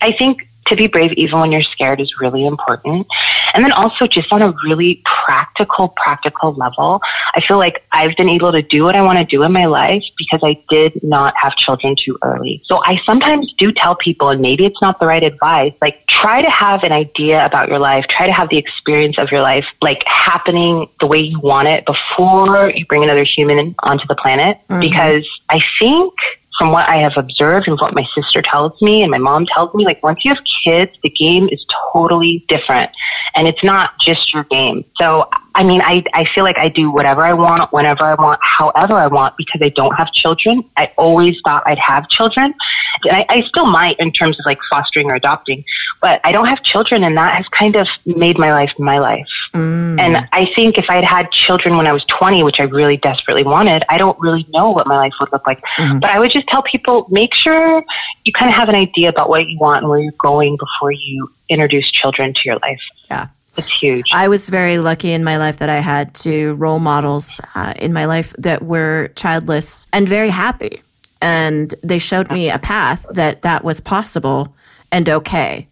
I 0.00 0.12
think 0.12 0.48
to 0.72 0.76
be 0.76 0.86
brave 0.86 1.12
even 1.12 1.38
when 1.40 1.52
you're 1.52 1.62
scared 1.62 2.00
is 2.00 2.12
really 2.20 2.46
important. 2.46 3.06
And 3.54 3.64
then 3.64 3.72
also 3.72 4.06
just 4.06 4.32
on 4.32 4.42
a 4.42 4.52
really 4.64 5.02
practical, 5.04 5.88
practical 5.88 6.54
level, 6.54 7.00
I 7.34 7.40
feel 7.40 7.58
like 7.58 7.84
I've 7.92 8.16
been 8.16 8.28
able 8.28 8.52
to 8.52 8.62
do 8.62 8.84
what 8.84 8.96
I 8.96 9.02
want 9.02 9.18
to 9.18 9.24
do 9.24 9.42
in 9.42 9.52
my 9.52 9.66
life 9.66 10.02
because 10.16 10.40
I 10.42 10.62
did 10.70 11.02
not 11.02 11.34
have 11.36 11.54
children 11.56 11.94
too 11.96 12.18
early. 12.22 12.62
So 12.64 12.82
I 12.84 13.00
sometimes 13.04 13.52
do 13.58 13.72
tell 13.72 13.94
people, 13.94 14.30
and 14.30 14.40
maybe 14.40 14.64
it's 14.64 14.80
not 14.80 14.98
the 15.00 15.06
right 15.06 15.22
advice, 15.22 15.72
like 15.80 16.06
try 16.06 16.42
to 16.42 16.50
have 16.50 16.82
an 16.82 16.92
idea 16.92 17.44
about 17.44 17.68
your 17.68 17.78
life, 17.78 18.06
try 18.08 18.26
to 18.26 18.32
have 18.32 18.48
the 18.48 18.58
experience 18.58 19.18
of 19.18 19.30
your 19.30 19.42
life 19.42 19.66
like 19.80 20.02
happening 20.06 20.88
the 21.00 21.06
way 21.06 21.20
you 21.20 21.38
want 21.40 21.68
it 21.68 21.84
before 21.86 22.70
you 22.70 22.86
bring 22.86 23.02
another 23.02 23.24
human 23.24 23.74
onto 23.80 24.06
the 24.06 24.14
planet. 24.14 24.58
Mm-hmm. 24.68 24.80
Because 24.80 25.28
I 25.48 25.60
think 25.78 26.12
from 26.58 26.70
what 26.70 26.88
I 26.88 26.96
have 26.96 27.12
observed 27.16 27.68
and 27.68 27.78
what 27.80 27.94
my 27.94 28.04
sister 28.14 28.42
tells 28.42 28.80
me 28.82 29.02
and 29.02 29.10
my 29.10 29.18
mom 29.18 29.46
tells 29.46 29.74
me, 29.74 29.84
like 29.84 30.02
once 30.02 30.24
you 30.24 30.34
have 30.34 30.42
kids, 30.64 30.92
the 31.02 31.10
game 31.10 31.48
is 31.50 31.64
totally 31.92 32.44
different 32.48 32.90
and 33.34 33.48
it's 33.48 33.62
not 33.64 33.98
just 34.00 34.32
your 34.32 34.44
game. 34.44 34.84
So 35.00 35.28
I 35.54 35.64
mean, 35.64 35.82
I, 35.82 36.02
I 36.14 36.24
feel 36.24 36.44
like 36.44 36.58
I 36.58 36.68
do 36.68 36.90
whatever 36.90 37.22
I 37.22 37.34
want, 37.34 37.72
whenever 37.72 38.02
I 38.04 38.14
want, 38.14 38.40
however 38.42 38.94
I 38.94 39.06
want, 39.06 39.36
because 39.36 39.60
I 39.62 39.68
don't 39.70 39.94
have 39.96 40.10
children. 40.12 40.64
I 40.76 40.90
always 40.96 41.36
thought 41.44 41.62
I'd 41.66 41.78
have 41.78 42.08
children. 42.08 42.54
And 43.04 43.16
I, 43.16 43.26
I 43.28 43.42
still 43.42 43.66
might 43.66 43.98
in 43.98 44.12
terms 44.12 44.38
of 44.38 44.46
like 44.46 44.58
fostering 44.70 45.10
or 45.10 45.14
adopting, 45.14 45.64
but 46.00 46.20
I 46.24 46.32
don't 46.32 46.46
have 46.46 46.62
children, 46.62 47.04
and 47.04 47.16
that 47.16 47.36
has 47.36 47.46
kind 47.48 47.76
of 47.76 47.86
made 48.06 48.38
my 48.38 48.52
life 48.52 48.70
my 48.78 48.98
life. 48.98 49.26
Mm. 49.54 50.00
And 50.00 50.28
I 50.32 50.46
think 50.54 50.78
if 50.78 50.86
I 50.88 50.94
had 50.94 51.04
had 51.04 51.30
children 51.30 51.76
when 51.76 51.86
I 51.86 51.92
was 51.92 52.04
20, 52.06 52.42
which 52.42 52.58
I 52.58 52.64
really 52.64 52.96
desperately 52.96 53.42
wanted, 53.42 53.84
I 53.88 53.98
don't 53.98 54.18
really 54.18 54.46
know 54.50 54.70
what 54.70 54.86
my 54.86 54.96
life 54.96 55.12
would 55.20 55.30
look 55.32 55.46
like. 55.46 55.60
Mm-hmm. 55.78 55.98
But 55.98 56.10
I 56.10 56.18
would 56.18 56.30
just 56.30 56.46
tell 56.48 56.62
people 56.62 57.06
make 57.10 57.34
sure 57.34 57.84
you 58.24 58.32
kind 58.32 58.50
of 58.50 58.56
have 58.56 58.68
an 58.68 58.74
idea 58.74 59.08
about 59.08 59.28
what 59.28 59.48
you 59.48 59.58
want 59.58 59.82
and 59.82 59.90
where 59.90 59.98
you're 59.98 60.12
going 60.18 60.56
before 60.56 60.92
you 60.92 61.30
introduce 61.48 61.90
children 61.90 62.32
to 62.34 62.40
your 62.44 62.58
life. 62.60 62.80
Yeah. 63.10 63.28
It's 63.58 63.68
huge. 63.68 64.10
I 64.14 64.28
was 64.28 64.48
very 64.48 64.78
lucky 64.78 65.12
in 65.12 65.24
my 65.24 65.36
life 65.36 65.58
that 65.58 65.68
I 65.68 65.80
had 65.80 66.14
two 66.14 66.54
role 66.54 66.78
models 66.78 67.38
uh, 67.54 67.74
in 67.76 67.92
my 67.92 68.06
life 68.06 68.34
that 68.38 68.62
were 68.62 69.10
childless 69.16 69.86
and 69.92 70.08
very 70.08 70.30
happy. 70.30 70.82
And 71.20 71.74
they 71.84 71.98
showed 71.98 72.30
me 72.30 72.50
a 72.50 72.58
path 72.58 73.04
that 73.10 73.42
that 73.42 73.62
was 73.62 73.78
possible 73.78 74.54
and 74.90 75.08
okay. 75.08 75.68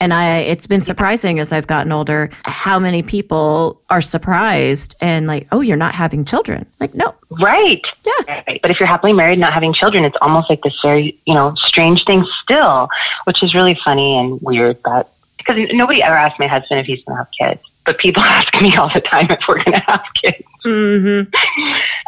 And 0.00 0.12
I, 0.12 0.38
it's 0.38 0.66
been 0.66 0.80
surprising 0.80 1.38
as 1.38 1.52
I've 1.52 1.66
gotten 1.66 1.92
older 1.92 2.30
how 2.44 2.78
many 2.78 3.02
people 3.02 3.80
are 3.90 4.02
surprised 4.02 4.96
and 5.00 5.26
like, 5.26 5.46
oh, 5.52 5.60
you're 5.60 5.76
not 5.76 5.94
having 5.94 6.24
children. 6.24 6.66
Like, 6.80 6.94
no. 6.94 7.14
Right. 7.40 7.82
Yeah. 8.04 8.42
Right. 8.46 8.60
But 8.60 8.70
if 8.70 8.80
you're 8.80 8.86
happily 8.86 9.12
married, 9.12 9.38
not 9.38 9.52
having 9.52 9.72
children, 9.72 10.04
it's 10.04 10.16
almost 10.20 10.50
like 10.50 10.62
this 10.62 10.76
very, 10.82 11.18
you 11.26 11.34
know, 11.34 11.54
strange 11.56 12.04
thing 12.04 12.26
still, 12.42 12.88
which 13.24 13.42
is 13.42 13.54
really 13.54 13.78
funny 13.84 14.18
and 14.18 14.40
weird. 14.42 14.82
But 14.82 15.10
because 15.38 15.56
nobody 15.72 16.02
ever 16.02 16.16
asked 16.16 16.38
my 16.38 16.46
husband 16.46 16.80
if 16.80 16.86
he's 16.86 17.04
going 17.04 17.16
to 17.16 17.24
have 17.24 17.28
kids, 17.38 17.60
but 17.84 17.98
people 17.98 18.22
ask 18.24 18.52
me 18.60 18.76
all 18.76 18.90
the 18.92 19.00
time 19.00 19.30
if 19.30 19.40
we're 19.48 19.62
going 19.62 19.72
to 19.72 19.84
have 19.86 20.04
kids. 20.22 20.42
Mm-hmm. 20.64 21.30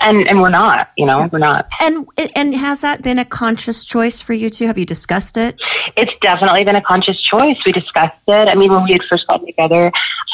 And 0.07 0.29
and 0.29 0.41
we're 0.41 0.51
not, 0.51 0.91
you 0.97 1.05
know, 1.05 1.29
we're 1.33 1.41
not. 1.41 1.69
And 1.81 2.07
and 2.37 2.55
has 2.55 2.81
that 2.81 3.03
been 3.03 3.19
a 3.19 3.25
conscious 3.25 3.85
choice 3.85 4.21
for 4.21 4.35
you 4.35 4.51
too? 4.51 4.69
Have 4.69 4.79
you 4.79 4.87
discussed 4.87 5.37
it? 5.37 5.57
It's 5.97 6.13
definitely 6.23 6.63
been 6.63 6.77
a 6.77 6.83
conscious 6.83 7.21
choice. 7.21 7.57
We 7.67 7.73
discussed 7.73 8.15
it. 8.29 8.49
I 8.49 8.55
mean, 8.55 8.73
when 8.73 8.85
we 8.85 8.93
had 8.93 9.03
first 9.11 9.27
gotten 9.27 9.47
together, 9.47 9.91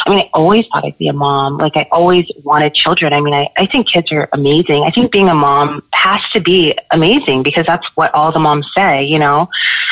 I 0.07 0.11
mean, 0.11 0.19
I 0.19 0.31
always 0.35 0.67
thought 0.71 0.85
I'd 0.85 0.99
be 0.99 1.09
a 1.09 1.15
mom. 1.15 1.57
Like 1.57 1.73
I 1.77 1.89
always 1.91 2.27
wanted 2.45 2.75
children. 2.75 3.15
I 3.15 3.21
mean, 3.23 3.33
I, 3.33 3.49
I 3.57 3.67
think 3.67 3.89
kids 3.89 4.13
are 4.13 4.29
amazing. 4.35 4.83
I 4.83 4.91
think 4.91 5.11
being 5.11 5.29
a 5.29 5.35
mom 5.35 5.83
has 5.95 6.21
to 6.35 6.41
be 6.41 6.77
amazing 6.91 7.43
because 7.43 7.65
that's 7.67 7.87
what 7.95 8.13
all 8.15 8.31
the 8.31 8.41
moms 8.41 8.67
say, 8.77 9.05
you 9.05 9.19
know. 9.19 9.49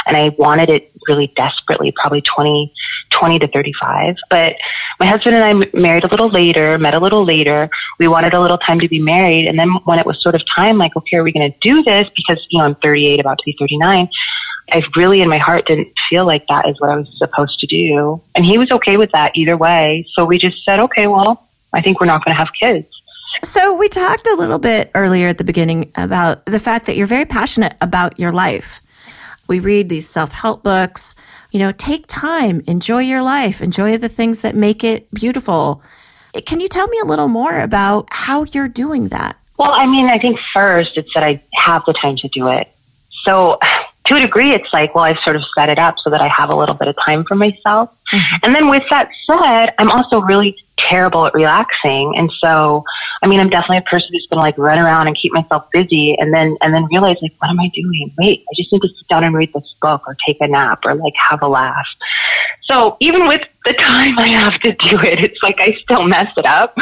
And 0.07 0.17
I 0.17 0.31
wanted 0.37 0.69
it 0.69 0.90
really 1.09 1.33
desperately, 1.37 1.93
probably 1.93 2.23
20, 2.23 2.73
20 3.11 3.39
to 3.39 3.49
35. 3.49 4.17
But 4.29 4.57
my 4.99 5.07
husband 5.07 5.37
and 5.37 5.45
I 5.45 5.79
married 5.79 6.05
a 6.05 6.09
little 6.09 6.31
later, 6.31 6.79
met 6.79 6.95
a 6.95 6.99
little 6.99 7.25
later. 7.25 7.71
We 7.99 8.09
wanted 8.09 8.35
a 8.35 8.41
little 8.41 8.59
time 8.59 8.81
to 8.81 8.89
be 8.89 8.99
married. 8.99 9.47
And 9.47 9.59
then 9.59 9.71
when 9.85 9.99
it 9.99 10.07
was 10.07 10.21
sort 10.23 10.35
of 10.35 10.43
time, 10.55 10.79
like, 10.79 10.97
okay, 10.97 11.17
are 11.17 11.23
we 11.23 11.33
going 11.33 11.51
to 11.51 11.59
do 11.61 11.83
this? 11.83 12.09
Because, 12.17 12.45
you 12.51 12.59
know, 12.59 12.67
I'm 12.67 12.75
38, 12.77 13.21
about 13.21 13.39
to 13.39 13.45
be 13.45 13.57
39. 13.59 14.09
I 14.73 14.83
really, 14.97 15.21
in 15.21 15.29
my 15.29 15.39
heart, 15.39 15.67
didn't 15.67 15.89
feel 16.09 16.27
like 16.27 16.47
that 16.49 16.69
is 16.69 16.81
what 16.81 16.91
I 16.91 16.97
was 16.97 17.09
supposed 17.19 17.59
to 17.61 17.67
do. 17.67 18.21
And 18.35 18.45
he 18.45 18.59
was 18.59 18.71
okay 18.71 18.97
with 18.97 19.11
that 19.13 19.33
either 19.37 19.57
way. 19.57 20.07
So 20.15 20.25
we 20.25 20.39
just 20.39 20.65
said, 20.65 20.79
okay, 20.81 21.07
well, 21.07 21.49
I 21.73 21.81
think 21.81 22.01
we're 22.01 22.07
not 22.07 22.25
going 22.25 22.35
to 22.35 22.39
have 22.39 22.49
kids. 22.61 22.87
So 23.43 23.75
we 23.75 23.89
talked 23.89 24.27
a 24.27 24.35
little 24.35 24.59
bit 24.59 24.91
earlier 24.95 25.29
at 25.29 25.39
the 25.39 25.45
beginning 25.45 25.93
about 25.95 26.45
the 26.47 26.61
fact 26.61 26.87
that 26.87 26.97
you're 26.97 27.07
very 27.07 27.25
passionate 27.25 27.77
about 27.81 28.19
your 28.19 28.33
life. 28.33 28.81
We 29.51 29.59
read 29.59 29.89
these 29.89 30.09
self 30.09 30.31
help 30.31 30.63
books. 30.63 31.17
You 31.51 31.59
know, 31.59 31.73
take 31.73 32.07
time, 32.07 32.63
enjoy 32.69 33.01
your 33.01 33.21
life, 33.21 33.61
enjoy 33.61 33.99
the 33.99 34.09
things 34.09 34.43
that 34.43 34.55
make 34.55 34.85
it 34.85 35.13
beautiful. 35.13 35.83
Can 36.47 36.61
you 36.61 36.69
tell 36.69 36.87
me 36.87 37.01
a 37.01 37.05
little 37.05 37.27
more 37.27 37.59
about 37.59 38.07
how 38.13 38.45
you're 38.45 38.69
doing 38.69 39.09
that? 39.09 39.37
Well, 39.59 39.73
I 39.73 39.87
mean, 39.87 40.07
I 40.07 40.19
think 40.19 40.39
first 40.55 40.93
it's 40.95 41.13
that 41.15 41.25
I 41.25 41.43
have 41.55 41.83
the 41.85 41.95
time 41.95 42.17
to 42.19 42.29
do 42.29 42.47
it. 42.47 42.73
So 43.25 43.59
to 44.07 44.17
a 44.17 44.21
degree, 44.21 44.53
it's 44.53 44.73
like, 44.73 44.95
well, 44.95 45.05
I've 45.05 45.19
sort 45.23 45.37
of 45.37 45.43
set 45.57 45.69
it 45.69 45.79
up 45.79 45.97
so 46.03 46.11
that 46.11 46.21
I 46.21 46.29
have 46.29 46.51
a 46.51 46.57
little 46.57 46.75
bit 46.75 46.89
of 46.89 46.97
time 47.05 47.25
for 47.25 47.35
myself. 47.35 47.91
Mm-hmm. 48.13 48.37
And 48.43 48.55
then 48.55 48.69
with 48.69 48.83
that 48.91 49.11
said, 49.27 49.75
I'm 49.79 49.91
also 49.91 50.21
really 50.21 50.57
terrible 50.79 51.27
at 51.27 51.35
relaxing. 51.35 52.15
And 52.17 52.33
so, 52.41 52.83
I 53.23 53.27
mean, 53.27 53.39
I'm 53.41 53.51
definitely 53.51 53.79
a 53.79 53.83
person 53.83 54.09
who's 54.13 54.27
going 54.31 54.39
to 54.39 54.43
like 54.43 54.57
run 54.57 54.79
around 54.79 55.07
and 55.07 55.17
keep 55.17 55.33
myself 55.33 55.71
busy 55.71 56.17
and 56.19 56.33
then, 56.33 56.57
and 56.63 56.73
then 56.73 56.87
realize 56.87 57.17
like, 57.21 57.35
what 57.39 57.51
am 57.51 57.61
I 57.61 57.71
doing? 57.75 58.13
Wait, 58.19 58.45
I 58.51 58.55
just 58.57 58.73
need 58.73 58.81
to 58.81 58.89
sit 58.89 59.09
down 59.09 59.23
and 59.23 59.35
read 59.35 59.53
this 59.53 59.75
book 59.83 60.03
or 60.07 60.17
take 60.27 60.39
a 60.41 60.49
nap 60.49 60.81
or 60.85 60.95
like 60.95 61.15
have 61.17 61.43
a 61.43 61.49
laugh. 61.49 61.87
So 62.65 62.97
even 63.01 63.29
with 63.29 63.43
the 63.65 63.73
time 63.79 64.19
I 64.19 64.29
have 64.29 64.59
to 64.61 64.73
do 64.73 64.99
it, 65.01 65.21
it's 65.21 65.43
like 65.43 65.61
I 65.61 65.77
still 65.83 66.05
mess 66.05 66.33
it 66.37 66.47
up 66.47 66.77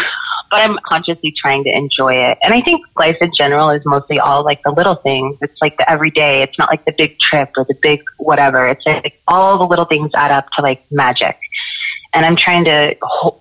but 0.50 0.61
I'm 0.61 0.78
consciously 0.87 1.35
trying 1.37 1.64
to 1.64 1.71
enjoy 1.71 2.14
it. 2.14 2.38
And 2.43 2.55
I 2.55 2.61
think 2.61 2.85
life 2.97 3.17
in 3.21 3.33
general 3.35 3.71
is 3.71 3.83
mostly 3.85 4.19
all 4.19 4.45
like 4.45 4.62
the 4.62 4.71
little 4.71 4.97
things. 4.97 5.37
It's 5.40 5.61
like 5.61 5.76
the 5.76 5.90
everyday. 5.90 6.43
It's 6.43 6.59
not 6.59 6.71
like 6.71 6.85
the 6.85 6.93
big 6.97 7.19
trip 7.19 7.50
or 7.57 7.64
the 7.64 7.75
big 7.81 8.00
whatever. 8.19 8.67
It's 8.67 8.85
like 8.87 9.21
all 9.26 9.59
the 9.59 9.64
little 9.64 9.85
things 9.85 10.11
add 10.14 10.31
up 10.31 10.47
to 10.57 10.62
like 10.62 10.85
magic. 10.90 11.38
And 12.14 12.25
I'm 12.25 12.37
trying 12.37 12.64
to 12.64 12.97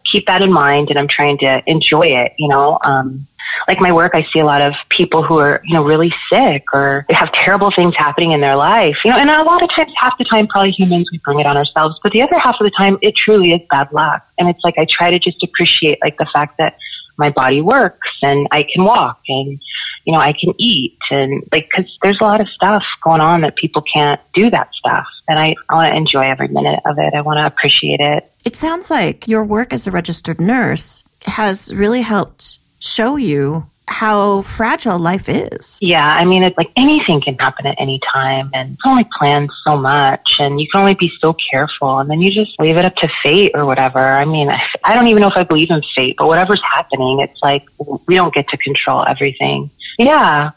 keep 0.06 0.28
that 0.28 0.42
in 0.42 0.52
mind 0.52 0.90
and 0.90 1.00
I'm 1.00 1.08
trying 1.08 1.38
to 1.40 1.64
enjoy 1.66 2.08
it, 2.08 2.34
you 2.38 2.48
know. 2.48 2.78
Um, 2.84 3.28
like 3.68 3.80
my 3.80 3.92
work, 3.92 4.12
I 4.14 4.26
see 4.32 4.40
a 4.40 4.46
lot 4.46 4.62
of 4.62 4.74
people 4.90 5.24
who 5.24 5.40
are, 5.40 5.62
you 5.66 5.74
know, 5.74 5.84
really 5.84 6.14
sick 6.32 6.64
or 6.74 7.06
have 7.10 7.32
terrible 7.32 7.72
things 7.72 7.96
happening 7.96 8.32
in 8.32 8.42
their 8.42 8.56
life. 8.56 8.98
You 9.04 9.12
know, 9.12 9.18
and 9.18 9.30
a 9.30 9.44
lot 9.44 9.62
of 9.64 9.70
times, 9.70 9.92
half 9.98 10.18
the 10.18 10.26
time, 10.26 10.48
probably 10.48 10.72
humans, 10.72 11.10
we 11.12 11.20
bring 11.20 11.40
it 11.40 11.46
on 11.46 11.58
ourselves. 11.58 12.00
But 12.04 12.12
the 12.12 12.22
other 12.22 12.38
half 12.38 12.56
of 12.60 12.66
the 12.66 12.72
time, 12.72 12.98
it 13.02 13.16
truly 13.16 13.54
is 13.54 13.62
bad 13.70 13.92
luck. 13.92 14.26
And 14.38 14.48
it's 14.50 14.64
like 14.64 14.78
I 14.78 14.86
try 14.90 15.12
to 15.12 15.20
just 15.20 15.42
appreciate 15.44 16.00
like 16.02 16.18
the 16.18 16.28
fact 16.32 16.58
that 16.58 16.78
my 17.18 17.30
body 17.30 17.62
works 17.62 18.10
and 18.22 18.48
I 18.52 18.64
can 18.64 18.84
walk 18.84 19.20
and 19.28 19.60
you 20.06 20.14
know 20.14 20.20
I 20.20 20.34
can 20.34 20.54
eat 20.58 20.98
and 21.10 21.44
like 21.52 21.70
because 21.70 21.98
there's 22.02 22.20
a 22.22 22.24
lot 22.24 22.42
of 22.42 22.48
stuff 22.50 22.84
going 23.04 23.22
on 23.22 23.42
that 23.42 23.56
people 23.56 23.82
can't 23.82 24.22
do 24.34 24.50
that 24.50 24.70
stuff. 24.74 25.06
And 25.28 25.40
I, 25.40 25.56
I 25.70 25.76
want 25.76 25.92
to 25.92 25.98
enjoy 25.98 26.22
every 26.22 26.48
minute 26.48 26.80
of 26.86 26.98
it. 26.98 27.14
I 27.14 27.22
want 27.22 27.38
to 27.38 27.46
appreciate 27.46 28.00
it. 28.00 28.32
It 28.46 28.56
sounds 28.56 28.90
like 28.90 29.28
your 29.28 29.44
work 29.44 29.74
as 29.74 29.88
a 29.88 29.92
registered 29.92 30.40
nurse 30.40 31.04
has 31.24 31.74
really 31.74 32.02
helped 32.02 32.60
show 32.80 33.18
you 33.18 33.66
how 33.88 34.42
fragile 34.44 35.00
life 35.00 35.30
is. 35.30 35.78
Yeah, 35.82 36.06
I 36.06 36.26
mean, 36.26 36.44
it's 36.44 36.58
like 36.58 36.72
anything 36.76 37.22
can 37.22 37.38
happen 37.38 37.66
at 37.66 37.76
any 37.80 38.00
time, 38.12 38.50
and 38.54 38.72
you 38.72 38.78
can 38.84 38.92
only 38.92 39.08
plan 39.18 39.50
so 39.64 39.78
much, 39.78 40.36
and 40.40 40.60
you 40.60 40.68
can 40.68 40.82
only 40.82 40.96
be 40.96 41.12
so 41.20 41.36
careful, 41.52 42.00
and 42.00 42.10
then 42.10 42.22
you 42.22 42.32
just 42.32 42.60
leave 42.60 42.78
it 42.78 42.86
up 42.86 42.96
to 42.98 43.10
fate 43.24 43.52
or 43.56 43.66
whatever. 43.66 44.00
I 44.00 44.26
mean, 44.26 44.50
I 44.84 44.94
don't 44.94 45.08
even 45.08 45.22
know 45.22 45.30
if 45.30 45.38
I 45.38 45.44
believe 45.44 45.72
in 45.72 45.82
fate, 45.96 46.16
but 46.18 46.28
whatever's 46.28 46.62
happening, 46.64 47.20
it's 47.22 47.40
like 47.42 47.66
we 48.08 48.16
don't 48.16 48.34
get 48.34 48.48
to 48.50 48.58
control 48.58 49.06
everything. 49.08 49.70
Yeah. 49.98 50.52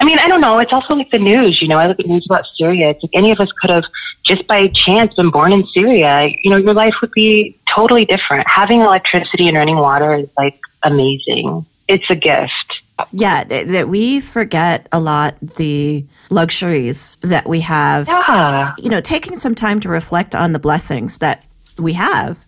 I 0.00 0.04
mean, 0.04 0.18
I 0.18 0.28
don't 0.28 0.40
know. 0.40 0.58
It's 0.58 0.72
also 0.72 0.94
like 0.94 1.10
the 1.10 1.18
news, 1.18 1.60
you 1.60 1.68
know, 1.68 1.76
I 1.76 1.86
look 1.86 2.00
at 2.00 2.06
news 2.06 2.24
about 2.24 2.44
Syria. 2.56 2.90
It's 2.90 3.02
like 3.02 3.10
any 3.12 3.30
of 3.30 3.40
us 3.40 3.50
could 3.60 3.68
have 3.68 3.84
just 4.24 4.46
by 4.46 4.68
chance 4.68 5.12
been 5.14 5.30
born 5.30 5.52
in 5.52 5.66
Syria. 5.74 6.30
You 6.42 6.50
know, 6.50 6.56
your 6.56 6.72
life 6.72 6.94
would 7.02 7.10
be 7.12 7.58
totally 7.68 8.06
different. 8.06 8.48
Having 8.48 8.80
electricity 8.80 9.48
and 9.48 9.56
running 9.56 9.76
water 9.76 10.14
is 10.14 10.30
like 10.38 10.58
amazing 10.82 11.66
it's 11.88 12.04
a 12.10 12.16
gift. 12.16 12.82
Yeah, 13.12 13.44
that 13.44 13.88
we 13.88 14.20
forget 14.20 14.88
a 14.90 14.98
lot 14.98 15.36
the 15.40 16.04
luxuries 16.30 17.18
that 17.20 17.46
we 17.46 17.60
have. 17.60 18.08
Yeah. 18.08 18.72
You 18.78 18.88
know, 18.88 19.00
taking 19.00 19.38
some 19.38 19.54
time 19.54 19.80
to 19.80 19.88
reflect 19.88 20.34
on 20.34 20.52
the 20.52 20.58
blessings 20.58 21.18
that 21.18 21.44
we 21.78 21.92
have 21.92 22.38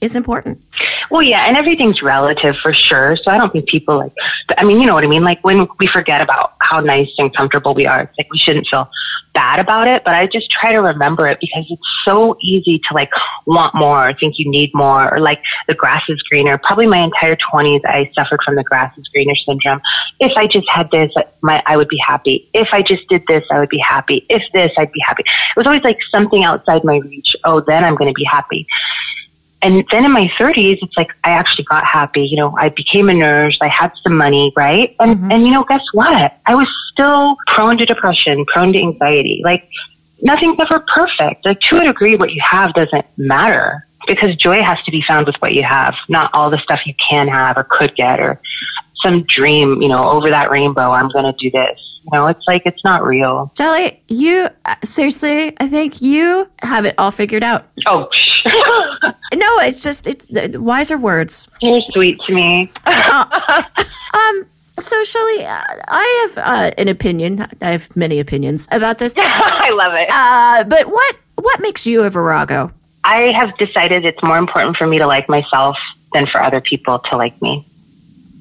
is 0.00 0.16
important. 0.16 0.62
Well, 1.10 1.22
yeah, 1.22 1.46
and 1.46 1.56
everything's 1.56 2.02
relative 2.02 2.56
for 2.62 2.72
sure. 2.72 3.16
So 3.16 3.30
I 3.30 3.38
don't 3.38 3.52
think 3.52 3.68
people 3.68 3.98
like, 3.98 4.12
I 4.56 4.64
mean, 4.64 4.80
you 4.80 4.86
know 4.86 4.94
what 4.94 5.04
I 5.04 5.08
mean? 5.08 5.24
Like 5.24 5.42
when 5.44 5.66
we 5.78 5.86
forget 5.86 6.20
about 6.20 6.54
how 6.60 6.80
nice 6.80 7.10
and 7.18 7.34
comfortable 7.34 7.74
we 7.74 7.86
are, 7.86 8.02
it's 8.02 8.18
like 8.18 8.30
we 8.30 8.38
shouldn't 8.38 8.66
feel 8.68 8.88
bad 9.32 9.60
about 9.60 9.86
it, 9.86 10.02
but 10.04 10.14
I 10.14 10.26
just 10.26 10.50
try 10.50 10.72
to 10.72 10.78
remember 10.78 11.26
it 11.26 11.38
because 11.40 11.64
it's 11.70 11.82
so 12.04 12.36
easy 12.42 12.80
to 12.88 12.94
like 12.94 13.10
want 13.46 13.74
more 13.74 14.08
or 14.08 14.14
think 14.14 14.38
you 14.38 14.50
need 14.50 14.70
more 14.74 15.12
or 15.12 15.20
like 15.20 15.40
the 15.68 15.74
grass 15.74 16.02
is 16.08 16.20
greener. 16.22 16.58
Probably 16.58 16.86
my 16.86 16.98
entire 16.98 17.36
20s, 17.36 17.80
I 17.84 18.10
suffered 18.14 18.40
from 18.44 18.56
the 18.56 18.64
grass 18.64 18.96
is 18.98 19.06
greener 19.08 19.34
syndrome. 19.36 19.80
If 20.18 20.32
I 20.36 20.46
just 20.46 20.68
had 20.68 20.90
this, 20.90 21.12
my, 21.42 21.62
I 21.66 21.76
would 21.76 21.88
be 21.88 21.98
happy. 21.98 22.48
If 22.54 22.68
I 22.72 22.82
just 22.82 23.06
did 23.08 23.22
this, 23.28 23.44
I 23.50 23.60
would 23.60 23.68
be 23.68 23.78
happy. 23.78 24.26
If 24.28 24.42
this, 24.52 24.72
I'd 24.76 24.92
be 24.92 25.00
happy. 25.06 25.22
It 25.22 25.56
was 25.56 25.66
always 25.66 25.82
like 25.82 25.98
something 26.10 26.44
outside 26.44 26.84
my 26.84 26.96
reach. 26.96 27.36
Oh, 27.44 27.60
then 27.60 27.84
I'm 27.84 27.94
going 27.94 28.08
to 28.08 28.14
be 28.14 28.24
happy. 28.24 28.66
And 29.62 29.84
then 29.90 30.04
in 30.04 30.12
my 30.12 30.30
30s, 30.38 30.78
it's 30.80 30.96
like 30.96 31.10
I 31.24 31.30
actually 31.30 31.64
got 31.64 31.84
happy. 31.84 32.22
You 32.22 32.36
know, 32.36 32.56
I 32.56 32.70
became 32.70 33.08
a 33.08 33.14
nurse. 33.14 33.58
I 33.60 33.68
had 33.68 33.92
some 34.02 34.16
money, 34.16 34.52
right? 34.56 34.96
And 35.00 35.16
mm-hmm. 35.16 35.30
and 35.30 35.44
you 35.44 35.52
know, 35.52 35.64
guess 35.64 35.84
what? 35.92 36.38
I 36.46 36.54
was 36.54 36.68
still 36.92 37.36
prone 37.46 37.78
to 37.78 37.86
depression, 37.86 38.44
prone 38.46 38.72
to 38.72 38.78
anxiety. 38.78 39.42
Like 39.44 39.68
nothing's 40.22 40.58
ever 40.60 40.84
perfect. 40.92 41.44
Like 41.44 41.60
to 41.60 41.78
a 41.78 41.84
degree, 41.84 42.16
what 42.16 42.32
you 42.32 42.40
have 42.42 42.72
doesn't 42.74 43.04
matter 43.18 43.86
because 44.06 44.34
joy 44.36 44.62
has 44.62 44.80
to 44.84 44.90
be 44.90 45.02
found 45.02 45.26
with 45.26 45.36
what 45.36 45.52
you 45.52 45.62
have, 45.62 45.94
not 46.08 46.30
all 46.32 46.50
the 46.50 46.58
stuff 46.58 46.80
you 46.86 46.94
can 46.94 47.28
have 47.28 47.56
or 47.56 47.64
could 47.64 47.94
get 47.96 48.18
or 48.18 48.40
some 49.02 49.24
dream. 49.24 49.82
You 49.82 49.88
know, 49.88 50.08
over 50.08 50.30
that 50.30 50.50
rainbow, 50.50 50.90
I'm 50.90 51.10
going 51.10 51.24
to 51.24 51.34
do 51.38 51.50
this. 51.50 51.78
You 52.04 52.10
know, 52.18 52.26
it's 52.28 52.44
like 52.48 52.62
it's 52.64 52.82
not 52.82 53.04
real. 53.04 53.52
Shelley, 53.56 54.02
you 54.08 54.48
seriously, 54.82 55.54
I 55.60 55.68
think 55.68 56.00
you 56.00 56.48
have 56.60 56.86
it 56.86 56.94
all 56.96 57.10
figured 57.10 57.42
out. 57.42 57.66
Oh 57.86 58.08
no, 58.44 59.58
it's 59.60 59.82
just 59.82 60.06
it's 60.06 60.28
uh, 60.30 60.48
wiser 60.60 60.98
words. 60.98 61.48
You're 61.60 61.80
sweet 61.92 62.18
to 62.26 62.34
me. 62.34 62.72
Um. 64.12 64.46
So, 64.78 65.04
Shelley, 65.04 65.44
uh, 65.44 65.62
I 65.88 66.26
have 66.26 66.38
uh, 66.38 66.74
an 66.78 66.88
opinion. 66.88 67.46
I 67.60 67.70
have 67.72 67.94
many 67.94 68.18
opinions 68.18 68.66
about 68.70 68.98
this. 68.98 69.12
I 69.16 69.70
love 69.70 69.92
it. 69.94 70.08
Uh, 70.10 70.64
but 70.64 70.90
what 70.90 71.16
what 71.36 71.60
makes 71.60 71.86
you 71.86 72.02
a 72.02 72.10
virago? 72.10 72.72
I 73.04 73.32
have 73.32 73.56
decided 73.58 74.04
it's 74.04 74.22
more 74.22 74.38
important 74.38 74.76
for 74.76 74.86
me 74.86 74.98
to 74.98 75.06
like 75.06 75.28
myself 75.28 75.76
than 76.12 76.26
for 76.26 76.42
other 76.42 76.60
people 76.60 76.98
to 77.10 77.16
like 77.16 77.40
me. 77.40 77.66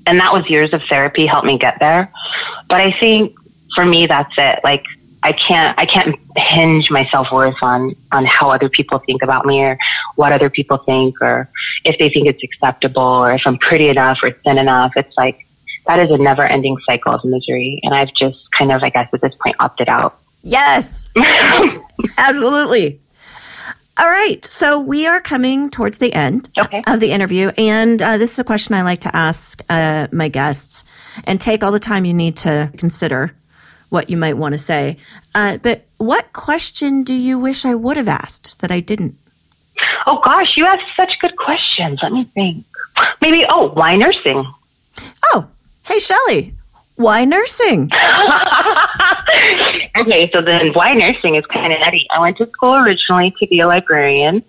And 0.06 0.20
that 0.20 0.34
was 0.34 0.50
years 0.50 0.74
of 0.74 0.82
therapy 0.90 1.26
helped 1.26 1.46
me 1.46 1.58
get 1.58 1.78
there. 1.80 2.12
But 2.68 2.82
I 2.82 2.98
think 3.00 3.36
for 3.76 3.86
me 3.86 4.08
that's 4.08 4.34
it. 4.38 4.60
Like 4.64 4.86
I 5.22 5.34
can't 5.34 5.78
I 5.78 5.86
can't 5.86 6.16
hinge 6.38 6.90
my 6.90 7.06
self 7.12 7.28
worth 7.32 7.56
on 7.62 7.96
on 8.12 8.26
how 8.26 8.52
other 8.52 8.70
people 8.70 9.00
think 9.00 9.22
about 9.22 9.46
me 9.46 9.60
or 9.62 9.78
what 10.16 10.32
other 10.32 10.50
people 10.50 10.78
think 10.78 11.22
or 11.22 11.50
if 11.84 11.98
they 12.00 12.10
think 12.10 12.28
it's 12.28 12.44
acceptable 12.44 13.02
or 13.02 13.34
if 13.34 13.42
I'm 13.46 13.58
pretty 13.58 13.90
enough 13.90 14.20
or 14.24 14.32
thin 14.32 14.58
enough. 14.58 14.94
It's 14.96 15.16
like 15.18 15.46
that 15.88 16.00
is 16.00 16.10
a 16.12 16.18
never 16.18 16.44
ending 16.44 16.78
cycle 16.86 17.14
of 17.14 17.24
misery. 17.26 17.80
And 17.84 17.94
I've 17.94 18.14
just 18.14 18.40
kind 18.52 18.72
of 18.72 18.82
I 18.84 18.90
guess 18.90 19.10
at 19.14 19.22
this 19.22 19.34
point 19.44 19.56
opted 19.60 19.90
out. 19.90 20.18
Yes, 20.42 21.10
absolutely. 22.18 23.02
All 23.98 24.08
right, 24.10 24.44
so 24.46 24.80
we 24.80 25.06
are 25.06 25.20
coming 25.20 25.70
towards 25.70 25.98
the 25.98 26.14
end 26.14 26.50
Okay. 26.58 26.82
of 26.88 27.02
the 27.02 27.12
interview, 27.12 27.50
and 27.58 28.02
uh, 28.02 28.18
this 28.18 28.32
is 28.32 28.40
a 28.40 28.46
question 28.46 28.74
I 28.74 28.82
like 28.84 29.02
to 29.02 29.14
ask 29.14 29.62
uh, 29.70 30.08
my 30.14 30.30
guests, 30.30 30.86
and 31.26 31.42
take 31.42 31.66
all 31.66 31.74
the 31.74 31.80
time 31.82 32.06
you 32.06 32.14
need 32.14 32.38
to 32.38 32.72
consider 32.78 33.36
what 33.90 34.10
you 34.10 34.18
might 34.18 34.38
want 34.38 34.54
to 34.54 34.60
say. 34.60 34.98
Uh, 35.36 35.58
but 35.58 35.86
what 35.98 36.34
question 36.34 37.04
do 37.04 37.14
you 37.14 37.38
wish 37.38 37.66
I 37.66 37.76
would 37.76 37.98
have 37.98 38.08
asked 38.08 38.62
that 38.62 38.72
I 38.72 38.80
didn't? 38.80 39.18
Oh 40.06 40.20
gosh, 40.24 40.56
you 40.58 40.66
have 40.66 40.80
such 40.96 41.18
good 41.20 41.36
questions. 41.38 42.00
Let 42.02 42.12
me 42.12 42.26
think. 42.34 42.66
Maybe 43.22 43.46
oh, 43.48 43.70
why 43.70 43.96
nursing? 43.96 44.46
Oh, 45.32 45.48
hey, 45.84 46.00
Shelley, 46.00 46.54
why 46.96 47.24
nursing? 47.24 47.90
okay, 49.98 50.30
so 50.34 50.42
then 50.42 50.74
why 50.74 50.94
nursing 50.94 51.36
is 51.36 51.46
kind 51.46 51.72
of 51.72 51.80
nutty. 51.80 52.06
I 52.12 52.20
went 52.20 52.36
to 52.38 52.48
school 52.48 52.76
originally 52.76 53.34
to 53.40 53.48
be 53.48 53.62
a 53.62 53.68
librarian. 53.68 54.44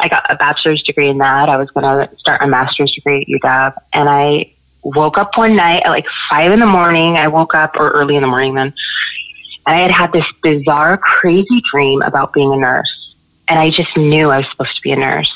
I 0.00 0.08
got 0.08 0.28
a 0.28 0.34
bachelor's 0.34 0.82
degree 0.82 1.08
in 1.08 1.18
that. 1.18 1.48
I 1.48 1.56
was 1.56 1.70
going 1.70 1.84
to 1.84 2.10
start 2.18 2.42
a 2.42 2.48
master's 2.48 2.90
degree 2.92 3.22
at 3.22 3.28
UW. 3.28 3.74
And 3.92 4.08
I 4.08 4.52
woke 4.82 5.18
up 5.18 5.36
one 5.36 5.56
night 5.56 5.82
at 5.84 5.90
like 5.90 6.06
five 6.28 6.52
in 6.52 6.60
the 6.60 6.66
morning. 6.66 7.16
I 7.16 7.28
woke 7.28 7.54
up, 7.54 7.76
or 7.76 7.90
early 7.90 8.16
in 8.16 8.22
the 8.22 8.28
morning 8.28 8.54
then. 8.54 8.74
And 9.66 9.76
I 9.76 9.80
had 9.80 9.90
had 9.90 10.12
this 10.12 10.26
bizarre, 10.42 10.98
crazy 10.98 11.62
dream 11.70 12.02
about 12.02 12.32
being 12.32 12.52
a 12.52 12.56
nurse. 12.56 12.90
And 13.48 13.58
I 13.58 13.70
just 13.70 13.96
knew 13.96 14.30
I 14.30 14.38
was 14.38 14.46
supposed 14.50 14.74
to 14.76 14.82
be 14.82 14.92
a 14.92 14.96
nurse. 14.96 15.32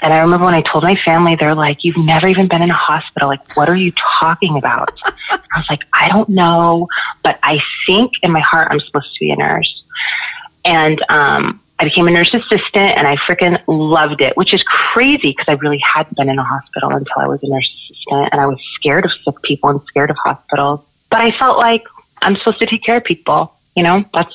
And 0.00 0.12
I 0.12 0.18
remember 0.18 0.44
when 0.44 0.54
I 0.54 0.62
told 0.62 0.84
my 0.84 0.96
family, 1.04 1.34
they're 1.34 1.54
like, 1.54 1.84
You've 1.84 1.96
never 1.96 2.28
even 2.28 2.48
been 2.48 2.62
in 2.62 2.70
a 2.70 2.74
hospital. 2.74 3.28
Like, 3.28 3.56
what 3.56 3.68
are 3.68 3.76
you 3.76 3.92
talking 4.20 4.56
about? 4.56 4.92
I 5.30 5.38
was 5.56 5.66
like, 5.68 5.82
I 5.92 6.08
don't 6.08 6.28
know, 6.28 6.86
but 7.22 7.38
I 7.42 7.60
think 7.86 8.12
in 8.22 8.30
my 8.30 8.40
heart 8.40 8.68
I'm 8.70 8.80
supposed 8.80 9.12
to 9.12 9.20
be 9.20 9.30
a 9.30 9.36
nurse. 9.36 9.82
And 10.64 11.04
um, 11.08 11.60
I 11.80 11.84
became 11.84 12.08
a 12.08 12.10
nurse 12.10 12.34
assistant 12.34 12.96
and 12.96 13.06
I 13.06 13.16
freaking 13.16 13.62
loved 13.68 14.20
it, 14.20 14.36
which 14.36 14.52
is 14.52 14.62
crazy 14.64 15.34
because 15.36 15.46
I 15.46 15.52
really 15.52 15.78
hadn't 15.78 16.16
been 16.16 16.28
in 16.28 16.38
a 16.38 16.44
hospital 16.44 16.90
until 16.90 17.18
I 17.18 17.28
was 17.28 17.40
a 17.42 17.48
nurse 17.48 17.68
assistant 17.68 18.28
and 18.32 18.40
I 18.40 18.46
was 18.46 18.58
scared 18.74 19.04
of 19.04 19.12
sick 19.24 19.40
people 19.42 19.70
and 19.70 19.80
scared 19.84 20.10
of 20.10 20.16
hospitals. 20.16 20.80
But 21.10 21.20
I 21.20 21.30
felt 21.38 21.56
like 21.58 21.84
I'm 22.20 22.36
supposed 22.36 22.58
to 22.58 22.66
take 22.66 22.82
care 22.82 22.96
of 22.96 23.04
people, 23.04 23.54
you 23.76 23.84
know, 23.84 24.04
that's 24.12 24.34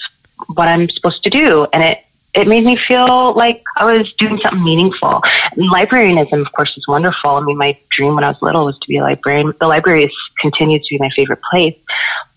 what 0.53 0.69
I'm 0.69 0.89
supposed 0.89 1.23
to 1.23 1.29
do. 1.29 1.67
And 1.73 1.83
it, 1.83 2.05
it 2.33 2.47
made 2.47 2.63
me 2.63 2.77
feel 2.77 3.33
like 3.35 3.63
I 3.77 3.85
was 3.85 4.11
doing 4.13 4.39
something 4.41 4.63
meaningful. 4.63 5.21
And 5.55 5.69
librarianism, 5.69 6.41
of 6.41 6.51
course, 6.53 6.75
is 6.75 6.87
wonderful. 6.87 7.29
I 7.31 7.41
mean, 7.41 7.57
my 7.57 7.77
dream 7.89 8.15
when 8.15 8.23
I 8.23 8.29
was 8.29 8.41
little 8.41 8.65
was 8.65 8.77
to 8.79 8.87
be 8.87 8.97
a 8.97 9.03
librarian. 9.03 9.53
The 9.59 9.67
library 9.67 10.05
is, 10.05 10.11
continues 10.39 10.87
to 10.87 10.95
be 10.95 10.99
my 10.99 11.11
favorite 11.15 11.41
place. 11.51 11.75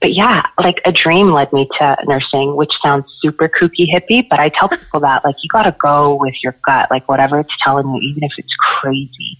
But 0.01 0.13
yeah, 0.13 0.45
like 0.59 0.83
a 0.85 0.93
dream 0.93 1.33
led 1.33 1.51
me 1.53 1.67
to 1.79 1.97
nursing, 2.07 2.57
which 2.57 2.75
sounds 2.83 3.07
super 3.23 3.49
kooky 3.49 3.91
hippie, 3.91 4.29
but 4.29 4.39
I 4.39 4.51
tell 4.51 4.69
people 4.69 5.01
that 5.01 5.25
like 5.25 5.37
you 5.43 5.49
got 5.49 5.63
to 5.63 5.75
go 5.79 6.15
with 6.15 6.35
your 6.43 6.55
gut, 6.67 6.91
like 6.91 7.09
whatever 7.09 7.41
it's 7.41 7.53
telling 7.63 7.89
you, 7.89 8.01
even 8.03 8.23
if 8.23 8.33
it's 8.37 8.55
crazy, 8.57 9.39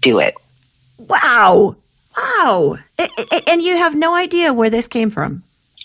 do 0.00 0.20
it. 0.20 0.34
Wow, 0.98 1.74
wow, 2.16 2.78
and 3.46 3.62
you 3.62 3.76
have 3.76 3.96
no 3.96 4.14
idea 4.14 4.52
where 4.52 4.70
this 4.70 4.86
came 4.86 5.10
from. 5.10 5.42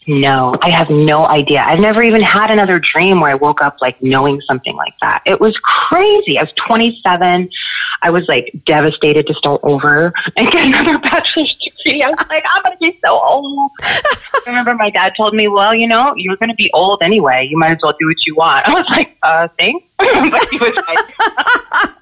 No, 0.08 0.58
I 0.62 0.70
have 0.70 0.90
no 0.90 1.26
idea. 1.26 1.64
I've 1.66 1.80
never 1.80 2.02
even 2.02 2.22
had 2.22 2.52
another 2.52 2.80
dream 2.80 3.20
where 3.20 3.32
I 3.32 3.36
woke 3.36 3.62
up 3.62 3.78
like 3.82 4.02
knowing 4.02 4.42
something 4.48 4.76
like 4.76 4.94
that. 5.02 5.22
It 5.26 5.40
was 5.40 5.58
crazy. 5.64 6.38
I 6.38 6.44
was 6.44 6.52
27. 6.68 7.50
I 8.02 8.10
was 8.10 8.26
like 8.28 8.54
devastated 8.66 9.28
to 9.28 9.34
start 9.34 9.62
over 9.64 10.14
and 10.36 10.52
get 10.52 10.66
another 10.66 10.98
bachelor's 11.00 11.56
degree. 11.56 12.02
I 12.02 12.10
was 12.10 12.26
like, 12.30 12.44
I'm 12.52 12.64
going 12.64 12.78
to 12.78 12.92
be 12.92 13.00
so 13.04 13.18
old. 13.18 13.72
I 13.82 14.44
remember 14.46 14.76
my 14.76 14.90
dad 14.90 15.14
told 15.16 15.34
me, 15.34 15.48
well, 15.48 15.74
you 15.74 15.88
know, 15.88 16.14
you're 16.18 16.38
going 16.38 16.50
to 16.50 16.56
be 16.56 16.70
old 16.74 17.02
anyway. 17.02 17.48
You 17.50 17.58
might 17.58 17.72
as 17.72 17.78
well 17.82 17.96
do 18.00 18.08
what 18.08 18.26
you 18.26 18.36
want. 18.36 18.68
I 18.68 18.74
was 18.74 18.86
like, 18.90 19.18
uh, 19.24 19.48
thanks. 19.58 19.86
but 19.98 20.50
he 20.50 20.58
was 20.58 20.76
like, 20.76 21.94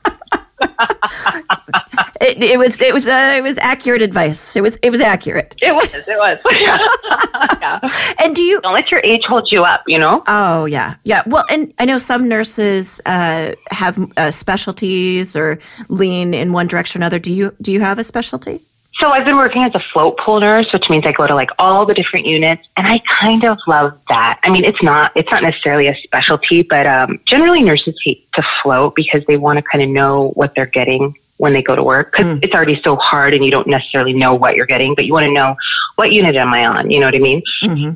It, 2.21 2.41
it 2.43 2.59
was 2.59 2.79
it 2.79 2.93
was 2.93 3.07
uh, 3.07 3.33
it 3.35 3.41
was 3.41 3.57
accurate 3.57 4.03
advice. 4.03 4.55
It 4.55 4.61
was 4.61 4.77
it 4.83 4.91
was 4.91 5.01
accurate. 5.01 5.55
it 5.59 5.73
was, 5.73 5.89
it 5.91 6.05
was. 6.07 6.37
yeah. 6.51 7.79
And 8.19 8.35
do 8.35 8.43
you? 8.43 8.61
Don't 8.61 8.73
let 8.73 8.91
your 8.91 9.01
age 9.03 9.25
hold 9.25 9.51
you 9.51 9.63
up, 9.63 9.83
you 9.87 9.97
know? 9.97 10.23
Oh 10.27 10.65
yeah, 10.65 10.95
yeah. 11.03 11.23
Well, 11.25 11.45
and 11.49 11.73
I 11.79 11.85
know 11.85 11.97
some 11.97 12.27
nurses 12.27 13.01
uh, 13.07 13.53
have 13.71 13.97
uh, 14.17 14.29
specialties 14.29 15.35
or 15.35 15.57
lean 15.89 16.35
in 16.35 16.53
one 16.53 16.67
direction 16.67 17.01
or 17.01 17.03
another. 17.03 17.17
Do 17.17 17.33
you 17.33 17.55
do 17.61 17.71
you 17.71 17.81
have 17.81 17.97
a 17.97 18.03
specialty? 18.03 18.63
So 19.01 19.09
I've 19.09 19.25
been 19.25 19.35
working 19.37 19.63
as 19.63 19.73
a 19.73 19.81
float 19.91 20.19
pool 20.19 20.39
nurse, 20.39 20.71
which 20.71 20.87
means 20.87 21.07
I 21.07 21.11
go 21.11 21.25
to 21.25 21.33
like 21.33 21.49
all 21.57 21.87
the 21.87 21.95
different 21.95 22.27
units, 22.27 22.67
and 22.77 22.85
I 22.85 22.99
kind 23.09 23.43
of 23.43 23.57
love 23.65 23.97
that. 24.09 24.39
I 24.43 24.51
mean, 24.51 24.63
it's 24.63 24.81
not 24.83 25.11
it's 25.15 25.31
not 25.31 25.41
necessarily 25.41 25.87
a 25.87 25.95
specialty, 26.03 26.61
but 26.61 26.85
um, 26.85 27.19
generally 27.25 27.63
nurses 27.63 27.99
hate 28.05 28.31
to 28.33 28.43
float 28.61 28.95
because 28.95 29.25
they 29.25 29.37
want 29.37 29.57
to 29.57 29.63
kind 29.63 29.83
of 29.83 29.89
know 29.89 30.29
what 30.35 30.53
they're 30.55 30.67
getting 30.67 31.15
when 31.37 31.53
they 31.53 31.63
go 31.63 31.75
to 31.75 31.83
work 31.83 32.11
because 32.11 32.37
it's 32.43 32.53
already 32.53 32.79
so 32.83 32.95
hard 32.97 33.33
and 33.33 33.43
you 33.43 33.49
don't 33.49 33.65
necessarily 33.65 34.13
know 34.13 34.35
what 34.35 34.55
you're 34.55 34.67
getting, 34.67 34.93
but 34.93 35.05
you 35.05 35.13
want 35.13 35.25
to 35.25 35.33
know 35.33 35.55
what 35.95 36.11
unit 36.11 36.35
am 36.35 36.53
I 36.53 36.67
on? 36.67 36.91
You 36.91 36.99
know 36.99 37.07
what 37.07 37.15
I 37.15 37.19
mean? 37.19 37.41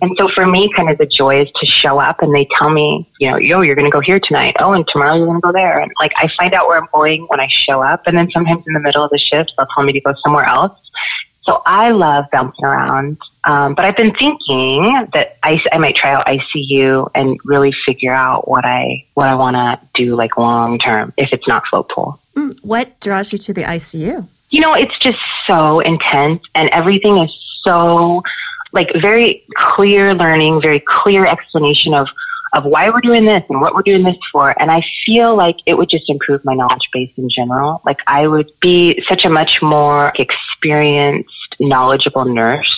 And 0.01 0.11
so 0.17 0.27
for 0.33 0.47
me, 0.47 0.67
kind 0.75 0.89
of 0.89 0.97
the 0.97 1.05
joy 1.05 1.43
is 1.43 1.49
to 1.57 1.65
show 1.67 1.99
up 1.99 2.23
and 2.23 2.33
they 2.33 2.47
tell 2.57 2.71
me, 2.71 3.07
you 3.19 3.29
know, 3.29 3.37
yo, 3.37 3.61
you're 3.61 3.75
going 3.75 3.85
to 3.85 3.91
go 3.91 3.99
here 3.99 4.19
tonight. 4.19 4.55
Oh, 4.57 4.73
and 4.73 4.87
tomorrow 4.87 5.15
you're 5.15 5.27
going 5.27 5.41
to 5.41 5.45
go 5.45 5.51
there. 5.51 5.79
And 5.79 5.91
like 5.99 6.11
I 6.17 6.27
find 6.39 6.55
out 6.55 6.67
where 6.67 6.79
I'm 6.79 6.87
going 6.91 7.25
when 7.27 7.39
I 7.39 7.47
show 7.47 7.83
up. 7.83 8.07
And 8.07 8.17
then 8.17 8.31
sometimes 8.31 8.63
in 8.65 8.73
the 8.73 8.79
middle 8.79 9.03
of 9.03 9.11
the 9.11 9.19
shift, 9.19 9.53
they'll 9.57 9.67
tell 9.75 9.83
me 9.83 9.93
to 9.93 10.01
go 10.01 10.15
somewhere 10.23 10.45
else. 10.45 10.71
So 11.45 11.61
I 11.65 11.91
love 11.91 12.25
bouncing 12.31 12.65
around. 12.65 13.17
Um, 13.43 13.75
but 13.75 13.85
I've 13.85 13.95
been 13.95 14.13
thinking 14.15 15.07
that 15.13 15.37
I, 15.43 15.61
I 15.71 15.77
might 15.77 15.95
try 15.95 16.11
out 16.11 16.25
ICU 16.25 17.09
and 17.13 17.39
really 17.45 17.71
figure 17.85 18.13
out 18.13 18.47
what 18.47 18.65
I 18.65 19.05
what 19.13 19.27
I 19.27 19.35
want 19.35 19.55
to 19.55 19.79
do 19.93 20.15
like 20.15 20.37
long 20.37 20.79
term 20.79 21.13
if 21.17 21.29
it's 21.31 21.47
not 21.47 21.63
float 21.69 21.89
pool. 21.89 22.19
Mm, 22.35 22.57
What 22.63 22.99
draws 22.99 23.31
you 23.31 23.37
to 23.37 23.53
the 23.53 23.61
ICU? 23.61 24.27
You 24.49 24.61
know, 24.61 24.73
it's 24.73 24.97
just 24.99 25.19
so 25.45 25.79
intense 25.81 26.41
and 26.55 26.69
everything 26.69 27.17
is 27.17 27.31
so 27.63 28.23
like 28.71 28.89
very 28.99 29.43
clear 29.55 30.15
learning, 30.15 30.61
very 30.61 30.79
clear 30.79 31.25
explanation 31.25 31.93
of 31.93 32.07
of 32.53 32.63
why 32.63 32.89
we're 32.89 33.01
doing 33.01 33.25
this 33.25 33.43
and 33.49 33.59
what 33.59 33.75
we're 33.75 33.81
doing 33.81 34.03
this 34.03 34.15
for. 34.31 34.59
And 34.61 34.71
I 34.71 34.81
feel 35.05 35.35
like 35.35 35.57
it 35.65 35.77
would 35.77 35.89
just 35.89 36.09
improve 36.09 36.43
my 36.45 36.53
knowledge 36.53 36.87
base 36.93 37.11
in 37.17 37.29
general. 37.29 37.81
Like 37.85 37.99
I 38.07 38.27
would 38.27 38.49
be 38.61 39.03
such 39.09 39.25
a 39.25 39.29
much 39.29 39.61
more 39.61 40.13
experienced, 40.15 41.29
knowledgeable 41.59 42.25
nurse. 42.25 42.73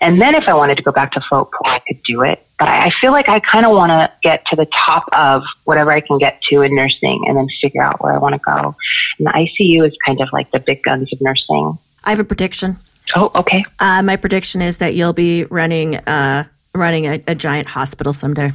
And 0.00 0.20
then 0.20 0.34
if 0.34 0.44
I 0.46 0.54
wanted 0.54 0.76
to 0.76 0.82
go 0.82 0.92
back 0.92 1.12
to 1.12 1.20
float 1.28 1.50
pool, 1.50 1.72
I 1.72 1.80
could 1.86 2.02
do 2.04 2.22
it. 2.22 2.46
But 2.58 2.68
I 2.68 2.86
I 2.86 2.90
feel 3.00 3.12
like 3.12 3.28
I 3.28 3.40
kind 3.40 3.64
of 3.64 3.72
want 3.72 3.90
to 3.90 4.12
get 4.22 4.44
to 4.46 4.56
the 4.56 4.66
top 4.66 5.08
of 5.12 5.42
whatever 5.64 5.90
I 5.90 6.00
can 6.00 6.18
get 6.18 6.42
to 6.42 6.60
in 6.60 6.74
nursing 6.74 7.24
and 7.26 7.36
then 7.36 7.46
figure 7.60 7.82
out 7.82 8.02
where 8.02 8.12
I 8.12 8.18
want 8.18 8.34
to 8.34 8.40
go. 8.40 8.76
And 9.18 9.26
the 9.26 9.30
ICU 9.30 9.86
is 9.86 9.96
kind 10.04 10.20
of 10.20 10.28
like 10.32 10.50
the 10.50 10.60
big 10.60 10.82
guns 10.82 11.10
of 11.12 11.20
nursing. 11.20 11.78
I 12.04 12.10
have 12.10 12.20
a 12.20 12.24
prediction. 12.24 12.78
Oh, 13.16 13.30
okay. 13.34 13.64
Uh, 13.78 14.02
my 14.02 14.16
prediction 14.16 14.60
is 14.60 14.78
that 14.78 14.94
you'll 14.94 15.12
be 15.14 15.44
running 15.44 15.96
uh, 15.96 16.44
running 16.74 17.06
a, 17.06 17.22
a 17.26 17.34
giant 17.34 17.68
hospital 17.68 18.12
someday. 18.12 18.52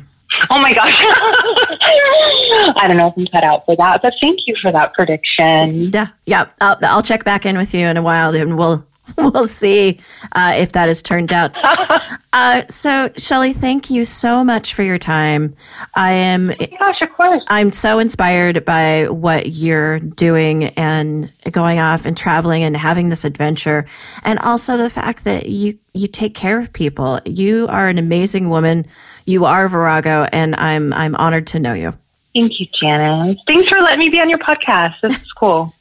Oh 0.50 0.62
my 0.62 0.74
gosh. 0.74 0.94
I 2.78 2.86
don't 2.88 2.98
know 2.98 3.08
if 3.08 3.14
I'm 3.18 3.26
cut 3.28 3.44
out 3.44 3.66
for 3.66 3.76
that, 3.78 4.02
but 4.02 4.14
thank 4.22 4.40
you 4.46 4.56
for 4.62 4.72
that 4.72 4.94
prediction. 4.94 5.92
Yeah, 5.92 6.08
yeah. 6.26 6.48
I'll, 6.62 6.78
I'll 6.84 7.04
check 7.04 7.24
back 7.24 7.46
in 7.46 7.58
with 7.58 7.74
you 7.74 7.88
in 7.88 7.98
a 7.98 8.02
while, 8.02 8.36
and 8.36 8.58
we'll 8.58 8.86
we'll 9.18 9.48
see 9.48 10.00
uh, 10.34 10.54
if 10.56 10.72
that 10.74 10.88
has 10.88 11.02
turned 11.02 11.34
out. 11.34 11.52
Uh, 12.32 12.62
so, 12.70 13.10
Shelley, 13.18 13.54
thank 13.54 13.90
you 13.90 14.06
so 14.06 14.44
much 14.44 14.76
for 14.76 14.84
your 14.84 15.00
time. 15.00 15.56
I 15.96 16.12
am 16.12 16.54
Gosh, 16.78 17.02
of 17.02 17.12
course. 17.14 17.42
I'm 17.48 17.72
so 17.72 17.98
inspired 17.98 18.64
by 18.66 19.08
what 19.10 19.54
you're 19.54 20.00
doing 20.00 20.66
and 20.66 21.34
going 21.50 21.80
off 21.80 22.06
and 22.06 22.16
traveling 22.16 22.64
and 22.64 22.78
having 22.78 23.10
this 23.10 23.26
adventure, 23.26 23.88
and 24.24 24.38
also 24.40 24.78
the 24.78 24.92
fact 24.92 25.24
that 25.24 25.48
you 25.48 25.76
you 25.94 26.08
take 26.08 26.36
care 26.36 26.60
of 26.60 26.72
people. 26.72 27.20
You 27.26 27.66
are 27.70 27.88
an 27.88 27.98
amazing 27.98 28.50
woman. 28.50 28.86
You 29.26 29.46
are 29.46 29.68
Virago, 29.68 30.28
and 30.32 30.56
I'm 30.58 30.94
I'm 30.94 31.16
honored 31.16 31.48
to 31.48 31.60
know 31.60 31.74
you. 31.74 31.98
Thank 32.36 32.60
you, 32.60 32.68
Janice. 32.80 33.40
Thanks 33.48 33.70
for 33.70 33.82
letting 33.82 34.00
me 34.00 34.10
be 34.10 34.22
on 34.22 34.30
your 34.30 34.40
podcast. 34.40 34.96
This 35.02 35.16
is 35.16 35.32
cool. 35.32 35.74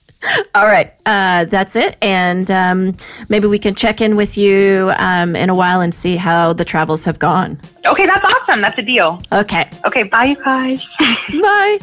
All 0.54 0.66
right, 0.66 0.92
uh, 1.06 1.44
that's 1.44 1.76
it. 1.76 1.96
And 2.02 2.50
um, 2.50 2.96
maybe 3.28 3.46
we 3.46 3.58
can 3.58 3.74
check 3.74 4.00
in 4.00 4.16
with 4.16 4.36
you 4.36 4.92
um, 4.96 5.36
in 5.36 5.48
a 5.48 5.54
while 5.54 5.80
and 5.80 5.94
see 5.94 6.16
how 6.16 6.52
the 6.52 6.64
travels 6.64 7.04
have 7.04 7.18
gone. 7.18 7.60
Okay, 7.86 8.04
that's 8.04 8.24
awesome. 8.24 8.60
That's 8.60 8.76
a 8.78 8.82
deal. 8.82 9.20
Okay. 9.30 9.70
Okay, 9.84 10.02
bye, 10.02 10.24
you 10.24 10.36
guys. 10.44 10.82
Bye. 11.40 11.78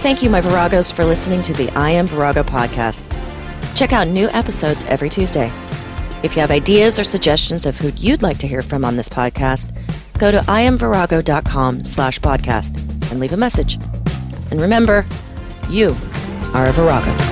Thank 0.00 0.22
you, 0.22 0.30
my 0.30 0.40
Viragos, 0.40 0.92
for 0.92 1.04
listening 1.04 1.42
to 1.42 1.52
the 1.52 1.68
I 1.70 1.90
Am 1.90 2.06
Virago 2.06 2.42
podcast. 2.42 3.04
Check 3.76 3.92
out 3.92 4.08
new 4.08 4.28
episodes 4.30 4.84
every 4.84 5.10
Tuesday. 5.10 5.52
If 6.22 6.34
you 6.36 6.40
have 6.40 6.50
ideas 6.50 6.98
or 6.98 7.04
suggestions 7.04 7.66
of 7.66 7.78
who 7.78 7.88
you'd 7.96 8.22
like 8.22 8.38
to 8.38 8.48
hear 8.48 8.62
from 8.62 8.84
on 8.84 8.96
this 8.96 9.08
podcast, 9.08 9.74
go 10.18 10.30
to 10.30 10.38
iamvirago.com 10.38 11.84
slash 11.84 12.18
podcast 12.20 12.78
and 13.10 13.20
leave 13.20 13.32
a 13.32 13.36
message. 13.36 13.78
And 14.50 14.60
remember, 14.60 15.06
you 15.68 15.96
are 16.54 16.66
a 16.66 16.72
Virago. 16.72 17.29